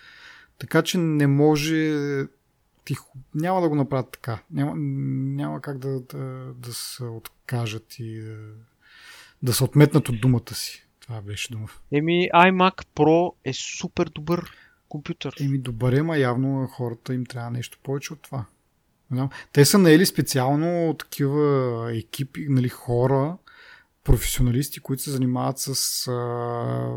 [0.57, 1.97] Така че не може
[2.85, 3.17] тихо.
[3.35, 4.43] Няма да го направят така.
[4.51, 8.37] Няма, няма как да, да, да се откажат и да,
[9.43, 10.87] да се отметнат от думата си.
[10.99, 11.67] Това беше дума.
[11.91, 14.51] Еми, iMac Pro е супер добър
[14.89, 15.35] компютър.
[15.39, 18.45] Еми, добър е, ма явно хората им трябва нещо повече от това.
[19.53, 23.37] Те са наели специално такива екипи, нали, хора,
[24.03, 26.95] професионалисти, които се занимават с а,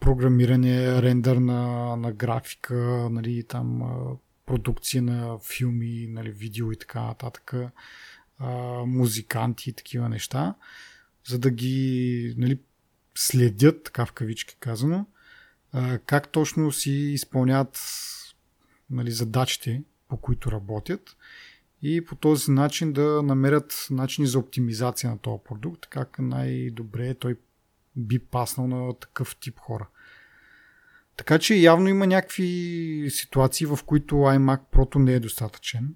[0.00, 2.74] програмиране, рендър на, на графика,
[3.10, 3.82] нали, там,
[4.46, 7.54] продукция на филми, нали, видео и така нататък,
[8.38, 8.50] а,
[8.86, 10.54] музиканти и такива неща,
[11.28, 12.58] за да ги нали,
[13.14, 15.06] следят, така в кавички казано,
[15.72, 17.80] а, как точно си изпълняват
[18.90, 21.16] нали, задачите по които работят
[21.82, 27.36] и по този начин да намерят начини за оптимизация на този продукт, как най-добре той
[27.96, 29.86] би паснал на такъв тип хора.
[31.16, 35.94] Така че явно има някакви ситуации, в които iMac Pro не е достатъчен.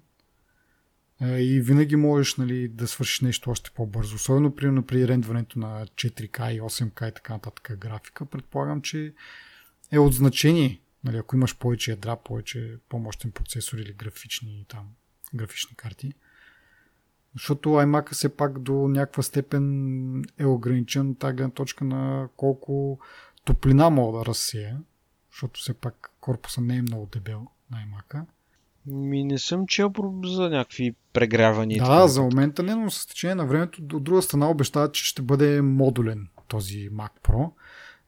[1.21, 4.15] И винаги можеш нали, да свършиш нещо още по-бързо.
[4.15, 8.25] Особено примерно при рендването на 4K и 8K и така нататък графика.
[8.25, 9.13] Предполагам, че
[9.91, 14.85] е от значение Нали, ако имаш повече ядра, повече по-мощен процесор или графични, там,
[15.35, 16.13] графични карти.
[17.33, 22.99] Защото iMac все пак до някаква степен е ограничен тази гледна точка на колко
[23.43, 24.81] топлина мога да разсея,
[25.31, 28.25] защото все пак корпуса не е много дебел на iMac.
[28.85, 29.93] Ми не съм чел
[30.23, 31.83] за някакви прегрявания.
[31.83, 35.21] Да, за момента не, но с течение на времето от друга страна обещават, че ще
[35.21, 37.51] бъде модулен този Mac Pro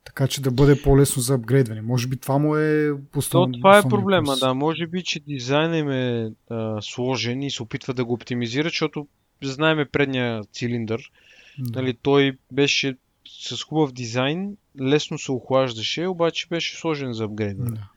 [0.08, 1.82] така че да бъде по-лесно за апгрейдване.
[1.82, 3.52] Може би това му е основно.
[3.52, 4.40] То, това е проблема, плюс.
[4.40, 4.54] да.
[4.54, 9.06] Може би, че дизайнът им е а, сложен и се опитва да го оптимизира, защото
[9.42, 11.10] знаеме предния цилиндър.
[11.58, 11.82] Да.
[11.82, 12.96] Нали, той беше
[13.28, 17.70] с хубав дизайн, лесно се охлаждаше, обаче беше сложен за апгрейдване.
[17.70, 17.88] Да.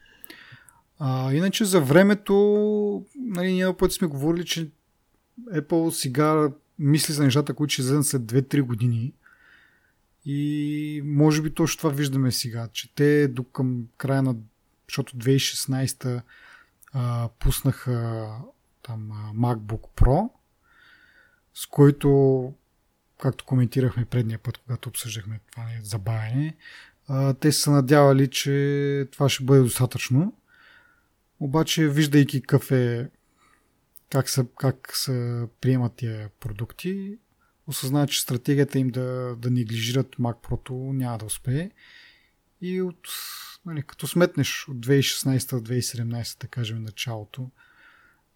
[1.00, 4.68] А, иначе за времето, нали, ние път сме говорили, че
[5.54, 6.50] Apple сега
[6.80, 9.14] мисли за нещата, които ще излезат след 2-3 години.
[10.26, 14.36] И може би точно това виждаме сега, че те до към края на,
[14.88, 16.22] защото 2016
[16.94, 18.28] а, пуснаха
[18.84, 20.30] там MacBook Pro,
[21.54, 22.54] с който,
[23.22, 26.56] както коментирахме предния път, когато обсъждахме това забавяне,
[27.08, 30.34] а, те са надявали, че това ще бъде достатъчно.
[31.40, 33.10] Обаче, виждайки какъв е
[34.10, 37.18] как се, как се приемат тия продукти,
[37.68, 41.72] осъзнават, че стратегията им да, да неглижират Mac Pro няма да успее.
[42.62, 43.08] И от,
[43.66, 47.50] нали, като сметнеш от 2016-2017, да кажем, началото,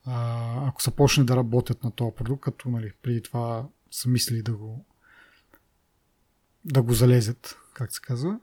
[0.06, 4.42] а, ако са почне да работят на този продукт, като нали, преди това са мислили
[4.42, 4.86] да го
[6.66, 8.40] да го залезят, как се казва.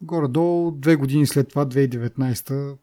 [0.00, 2.78] Горе-долу, две години след това, 2019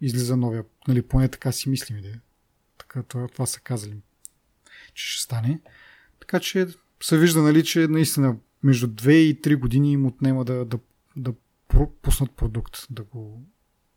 [0.00, 2.20] излиза новия, нали, поне така си мислим, да.
[2.78, 3.96] Така, това, това са казали
[4.94, 5.60] че ще стане.
[6.20, 6.66] Така че
[7.02, 10.78] се вижда, нали, че наистина между 2 и 3 години им отнема да, да,
[11.16, 11.34] да
[12.02, 13.42] пуснат продукт, да го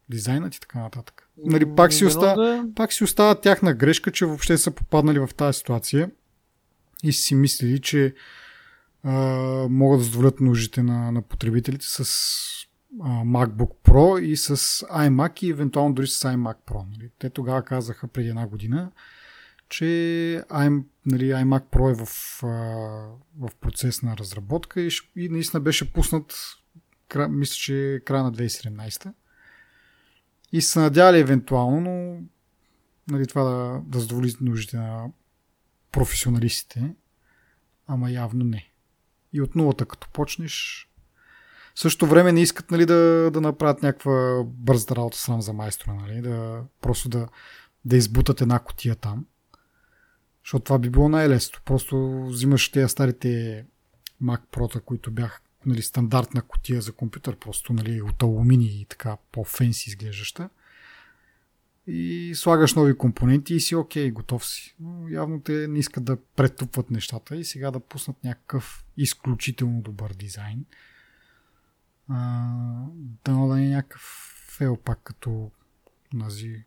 [0.10, 1.30] дизайнът и така нататък.
[1.46, 2.66] Нали, пак, си остава, да...
[2.76, 6.12] пак си остава тяхна грешка, че въобще са попаднали в тази ситуация
[7.04, 8.16] и си мислили, че
[9.04, 9.14] а,
[9.70, 12.00] могат да задоволят нуждите на, на потребителите с
[13.02, 16.86] а, MacBook Pro и с iMac и евентуално дори с iMac Pro.
[16.92, 17.10] Нали.
[17.20, 18.92] Те тогава казаха преди една година,
[19.70, 19.86] че
[20.50, 22.08] I'm, нали, iMac Pro е в,
[23.40, 26.34] в процес на разработка и, и наистина беше пуснат
[27.10, 29.14] кра, мисля, че края на 2017
[30.52, 32.24] и се надявали евентуално, но
[33.12, 35.06] нали, това да, да задоволи нуждите на
[35.92, 36.96] професионалистите,
[37.88, 38.72] ама явно не.
[39.34, 40.88] И от нулата като почнеш,
[41.76, 45.94] в същото време не искат нали, да, да направят някаква бърза работа сам за майстора,
[45.94, 47.28] нали, да, просто да,
[47.86, 49.26] да избутат една котия там.
[50.48, 51.60] Защото това би било най-лесно.
[51.66, 53.66] Просто взимаш тези старите
[54.24, 59.18] Mac Pro, които бяха нали, стандартна котия за компютър, просто нали, от алуминий и така
[59.32, 60.50] по-фенси изглеждаща.
[61.88, 64.76] И слагаш нови компоненти и си окей, готов си.
[64.80, 70.14] Но явно те не искат да претупват нещата и сега да пуснат някакъв изключително добър
[70.14, 70.66] дизайн.
[72.10, 72.46] А,
[73.24, 74.02] да, да не е някакъв
[74.58, 75.52] фейл пак като
[76.14, 76.64] нази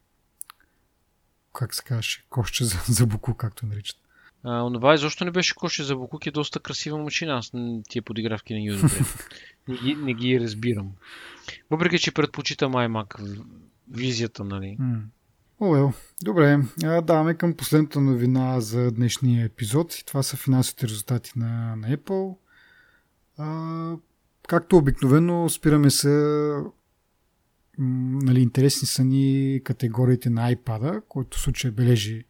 [1.52, 3.96] как се казваше, кошче за, за буку, както наричат.
[4.44, 7.32] А, онова изобщо не беше коше за Букук, е доста красива машина.
[7.32, 7.52] Аз
[7.88, 8.68] тия подигравки не ги
[9.68, 10.92] не, ги, не ги разбирам.
[11.70, 13.40] Въпреки, че предпочитам iMac
[13.90, 14.76] визията, нали?
[15.60, 15.94] О, well.
[16.22, 19.94] Добре, а, даваме към последната новина за днешния епизод.
[19.94, 22.36] И това са финансовите резултати на, на Apple.
[23.38, 23.96] А,
[24.48, 26.08] както обикновено, спираме се
[27.80, 32.24] нали, интересни са ни категориите на iPad, който в случай бележи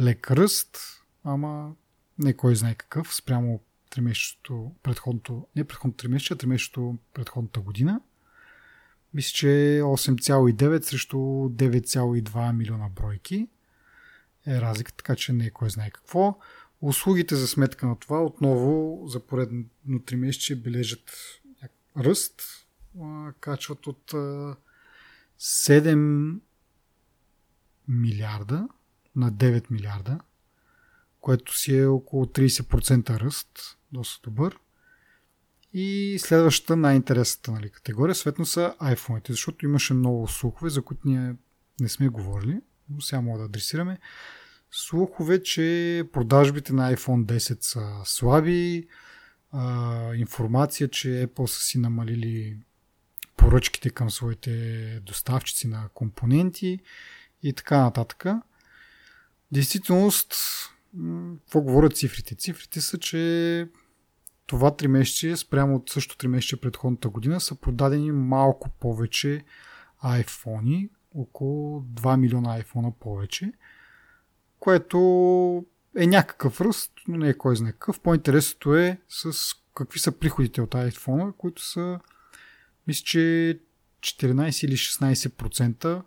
[0.00, 0.78] лек ръст,
[1.24, 1.74] ама
[2.18, 8.00] не кой знае какъв, спрямо тримесечето предходното, не предходното тримесече, а тримесечето предходната година.
[9.14, 13.48] Мисля, че 8,9 срещу 9,2 милиона бройки
[14.46, 16.38] е разлика, така че не е кой знае какво.
[16.80, 21.10] Услугите за сметка на това отново за поредно 3 месече бележат
[21.98, 22.42] ръст,
[23.40, 24.14] качват от
[25.40, 26.40] 7
[27.88, 28.68] милиарда
[29.16, 30.18] на 9 милиарда
[31.26, 34.58] което си е около 30% ръст, доста добър.
[35.72, 41.34] И следващата най-интересната нали, категория, светно са iPhone-ите, защото имаше много слухове, за които ние
[41.80, 42.60] не сме говорили,
[42.90, 43.98] но сега мога да адресираме.
[44.70, 48.88] Слухове, че продажбите на iPhone 10 са слаби,
[49.52, 52.58] а, информация, че Apple са си намалили
[53.36, 56.80] поръчките към своите доставчици на компоненти
[57.42, 58.24] и така нататък.
[59.52, 60.34] Действителност,
[61.44, 62.34] какво говорят цифрите?
[62.34, 63.68] Цифрите са, че
[64.46, 69.44] това тримесечие спрямо от също тримесечие предходната година са продадени малко повече
[70.04, 73.52] iPhone, около 2 милиона iPhone повече,
[74.58, 75.66] което
[75.96, 78.00] е някакъв ръст, но не е кой знае какъв.
[78.00, 82.00] По-интересното е с какви са приходите от iPhone, които са
[82.86, 83.60] мисля, че
[84.00, 86.02] 14 или 16%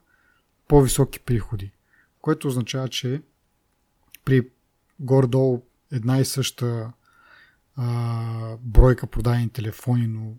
[0.67, 1.71] по-високи приходи,
[2.21, 3.21] което означава, че
[4.25, 4.49] при
[4.99, 6.91] горе-долу една и съща
[7.75, 10.36] а, бройка продадени телефони, но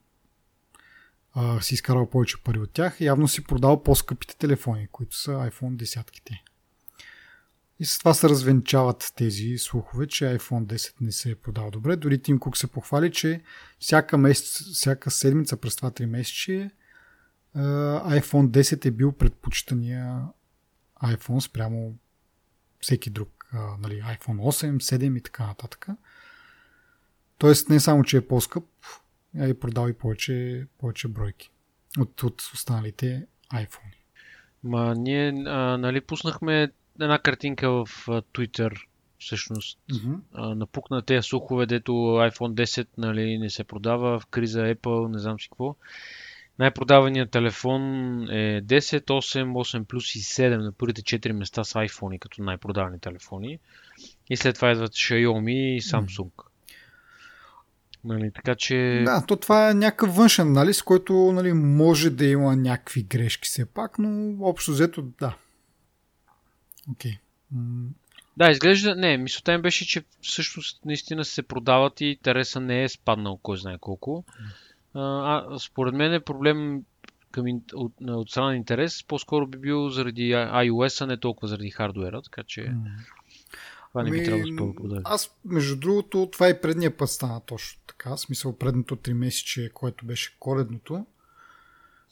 [1.35, 5.77] а, си изкарал повече пари от тях, явно си продал по-скъпите телефони, които са iPhone
[5.77, 6.41] 10
[7.81, 11.97] И с това се развенчават тези слухове, че iPhone 10 не се е продал добре.
[11.97, 13.43] Дори Тим Кук се похвали, че
[13.79, 16.71] всяка, месец, всяка седмица през това 3 месече
[17.57, 20.23] iPhone 10 е бил предпочитания
[21.03, 21.95] iPhone спрямо
[22.81, 25.87] всеки друг а, нали, iPhone 8, 7 и така нататък.
[27.39, 28.65] Тоест не само, че е по-скъп,
[29.39, 31.51] а и продал и повече, повече бройки
[31.99, 33.95] от, от останалите iPhone.
[34.63, 38.81] Ма ние а, нали, пуснахме една картинка в Twitter,
[39.19, 39.79] всъщност.
[39.93, 40.19] Mm-hmm.
[40.33, 45.19] А, напукна тези слухове, дето iPhone 10 нали, не се продава в криза Apple, не
[45.19, 45.77] знам си какво.
[46.59, 47.83] Най-продаваният телефон
[48.23, 52.99] е 10, 8, 8 плюс и 7 на първите 4 места с iPhone като най-продавани
[52.99, 53.59] телефони.
[54.31, 56.31] И след това идват Xiaomi и Samsung.
[58.05, 59.03] Нали, така че...
[59.05, 63.67] Да, то това е някакъв външен анализ, който нали, може да има някакви грешки все
[63.67, 65.37] пак, но общо взето да.
[66.89, 67.13] Окей.
[67.13, 67.19] Okay.
[68.37, 68.95] Да, изглежда...
[68.95, 73.59] Не, мисълта им беше, че всъщност наистина се продават и интереса не е спаднал кой
[73.59, 74.25] знае колко.
[74.95, 76.85] А, според мен е проблем
[77.31, 81.71] към, от, от страна на интерес, по-скоро би бил заради iOS, а не толкова заради
[81.71, 82.85] хардуера, така че mm.
[83.89, 85.01] това не би ами, трябвало да продава.
[85.05, 89.71] Аз, между другото, това и предния път стана точно така, в смисъл предното 3 месече,
[89.75, 91.07] което беше коледното.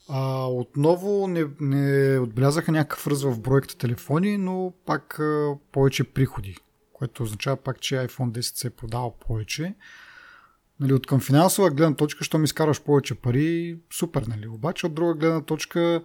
[0.09, 6.57] А, отново не, не отбелязаха някакъв ръст в бройката телефони, но пак а, повече приходи,
[6.93, 9.75] което означава пак, че iPhone 10 се е продава повече.
[10.81, 14.49] Нали, от към финансова гледна точка, що ми изкараш повече пари, супер, нали?
[14.49, 16.03] Обаче от друга гледна точка,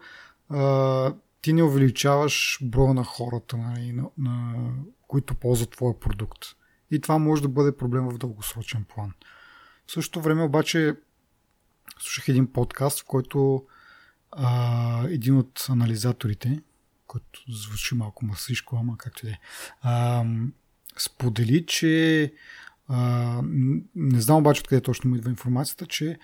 [0.49, 4.53] а, ти не увеличаваш броя на хората, нали, на, на,
[5.07, 6.39] които ползват твоя продукт.
[6.91, 9.13] И това може да бъде проблем в дългосрочен план.
[9.87, 10.95] В същото време обаче
[11.99, 13.63] слушах един подкаст, в който
[14.37, 16.61] а, един от анализаторите,
[17.07, 19.35] който звучи малко масишко, ама както и да
[19.91, 20.25] е,
[20.97, 22.33] сподели, че
[22.87, 23.41] а,
[23.95, 26.19] не знам обаче откъде точно му идва информацията, че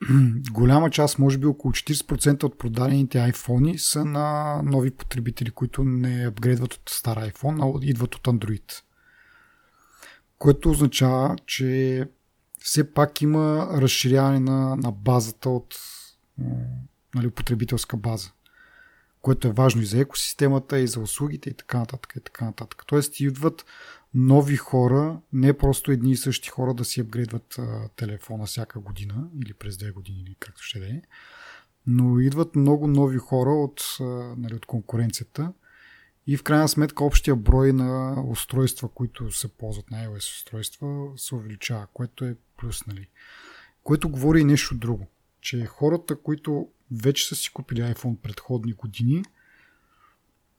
[0.50, 6.26] голяма част, може би около 40% от продадените iPhone са на нови потребители, които не
[6.26, 8.82] апгрейдват от стар iPhone, а идват от Android.
[10.38, 12.04] Което означава, че
[12.58, 15.74] все пак има разширяване на, на базата от
[17.14, 18.30] нали, потребителска база,
[19.22, 22.82] което е важно и за екосистемата, и за услугите, и така нататък, и така нататък.
[22.86, 23.64] Тоест идват
[24.14, 29.28] нови хора, не просто едни и същи хора да си апгрейдват а, телефона всяка година,
[29.44, 31.02] или през две години, или както ще да е,
[31.86, 34.04] но идват много нови хора от, а,
[34.36, 35.52] нали, от конкуренцията
[36.26, 41.34] и в крайна сметка общия брой на устройства, които се ползват на iOS устройства, се
[41.34, 43.08] увеличава, което е плюс, нали.
[43.82, 45.06] Което говори и нещо друго
[45.40, 49.24] че хората, които вече са си купили iPhone предходни години,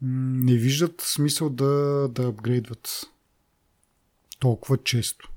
[0.02, 3.06] не виждат смисъл да, да апгрейдват
[4.40, 5.32] толкова често.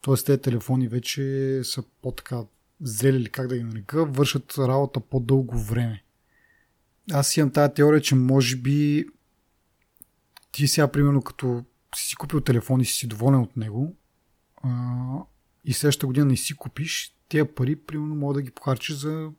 [0.00, 2.42] Тоест, тези телефони вече са по-така
[2.80, 6.04] зрели как да ги нарека, вършат работа по-дълго време.
[7.12, 9.06] Аз имам тази теория, че може би
[10.52, 11.64] ти сега, примерно, като
[11.96, 13.96] си си купил телефон и си доволен от него
[14.62, 14.68] а,
[15.64, 19.30] и следващата година не си купиш, тези пари, примерно, мога да ги похарчиш за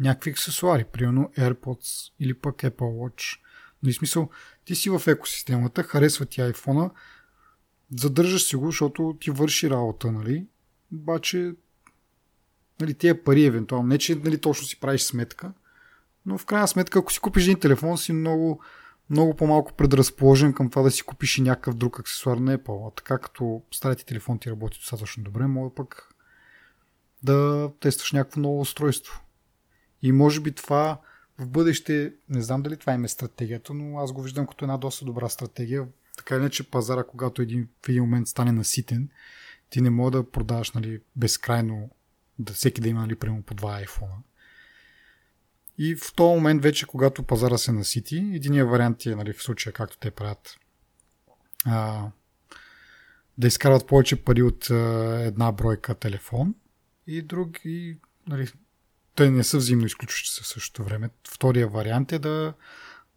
[0.00, 3.38] някакви аксесуари, примерно AirPods или пък Apple Watch.
[3.82, 4.30] Нали, смисъл,
[4.64, 6.90] ти си в екосистемата, харесва ти iPhone,
[7.96, 10.46] задържаш си го, защото ти върши работа, нали?
[10.94, 11.52] Обаче,
[12.80, 15.52] нали, тия пари, евентуално, не че нали, точно си правиш сметка,
[16.26, 18.62] но в крайна сметка, ако си купиш един телефон, си много,
[19.10, 22.88] много по-малко предразположен към това да си купиш и някакъв друг аксесуар на Apple.
[22.88, 26.14] А така като старите телефон ти работи достатъчно добре, мога пък
[27.22, 29.20] да тестваш някакво ново устройство.
[30.02, 31.00] И може би това
[31.38, 34.76] в бъдеще, не знам дали това им е стратегията, но аз го виждам като една
[34.76, 35.86] доста добра стратегия.
[36.16, 39.08] Така или иначе пазара, когато един, в един момент стане наситен,
[39.70, 41.90] ти не мога да продаваш нали, безкрайно,
[42.38, 44.16] да всеки да има нали, прямо по два iPhone.
[45.78, 49.72] И в този момент вече, когато пазара се насити, единия вариант е, нали, в случая,
[49.72, 50.56] както те правят,
[51.66, 52.06] а,
[53.38, 54.74] да изкарват повече пари от а,
[55.24, 56.54] една бройка телефон–
[57.08, 58.48] и други, нали,
[59.18, 61.10] те не са взаимно изключващи се в същото време.
[61.28, 62.54] Втория вариант е да,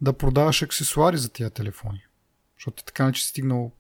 [0.01, 2.03] да продаваш аксесуари за тия телефони.
[2.57, 3.71] Защото ти така не че си стигнал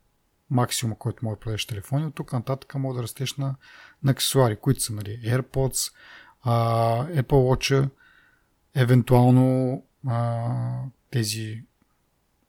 [0.49, 3.55] максимума, който може да продадеш телефони, от тук нататък може да растеш на,
[4.03, 5.93] на аксесуари, които са нали, AirPods,
[7.21, 7.89] Apple Watch,
[8.75, 10.49] евентуално а,
[11.11, 11.63] тези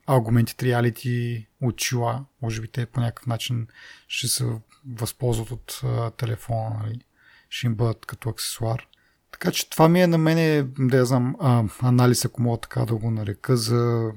[0.08, 3.66] Augmented Reality очила, може би те по някакъв начин
[4.08, 4.44] ще се
[4.86, 7.04] възползват от а, телефона, нали?
[7.48, 8.88] ще им бъдат като аксесуар.
[9.32, 12.84] Така че това ми е на мене, да я знам, а, анализ, ако мога така
[12.84, 14.12] да го нарека, за,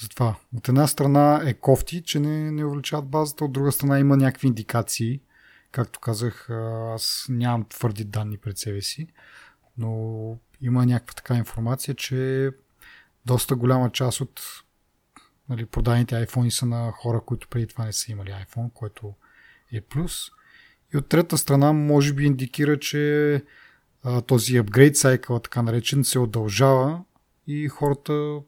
[0.00, 0.36] за това.
[0.56, 4.48] От една страна е кофти, че не, не увеличават базата, от друга страна има някакви
[4.48, 5.20] индикации.
[5.72, 6.50] Както казах,
[6.94, 9.06] аз нямам твърди данни пред себе си,
[9.78, 12.50] но има някаква така информация, че
[13.26, 14.40] доста голяма част от
[15.48, 19.14] нали, продадените iPhone са на хора, които преди това не са имали iPhone, което
[19.72, 20.30] е плюс.
[20.94, 23.44] И от трета страна, може би индикира, че
[24.02, 27.04] а, този апгрейд сайкъл, така наречен, се удължава
[27.46, 28.40] и хората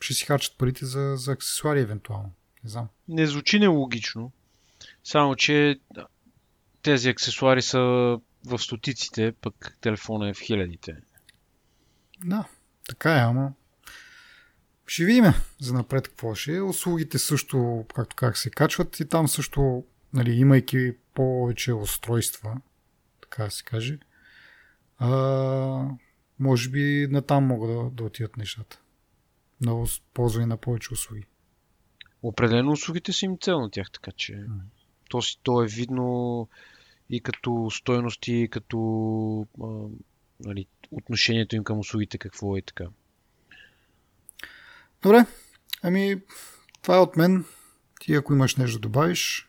[0.00, 2.32] ще си харчат парите за, за аксесуари евентуално.
[2.64, 2.88] Не знам.
[3.08, 4.32] Не звучи нелогично.
[5.04, 5.80] Само, че
[6.82, 7.78] тези аксесуари са
[8.46, 10.96] в стотиците, пък телефона е в хилядите.
[12.24, 12.48] Да,
[12.88, 13.52] така е, ама
[14.86, 15.24] ще видим
[15.60, 16.62] за напред какво ще е.
[16.62, 22.60] Услугите също, както как се качват и там също, нали, имайки повече устройства,
[23.20, 23.98] така да се каже,
[24.98, 25.88] а,
[26.38, 28.80] може би на там могат да, да отидат нещата.
[29.60, 29.84] На
[30.14, 31.24] ползване на повече услуги.
[32.22, 34.60] Определено услугите са им цел на тях, така че mm.
[35.10, 36.48] то, си, то е видно
[37.10, 39.66] и като стойности, и като а,
[40.40, 42.84] нали, отношението им към услугите, какво е така.
[45.02, 45.26] Добре,
[45.82, 46.22] ами
[46.82, 47.44] това е от мен.
[48.00, 49.48] Ти ако имаш нещо да добавиш,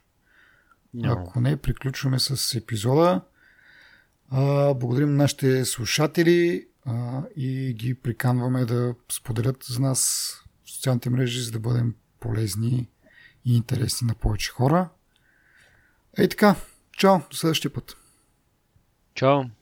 [0.94, 1.22] няма.
[1.22, 3.22] Ако не, приключваме с епизода.
[4.32, 6.68] Благодарим на нашите слушатели.
[7.36, 10.32] и ги приканваме да споделят за нас
[10.66, 12.90] в социалните мрежи, за да бъдем полезни
[13.46, 14.90] и интересни на повече хора.
[16.18, 16.56] Ей така,
[16.92, 17.98] чао, до следващия път.
[19.14, 19.44] Чао!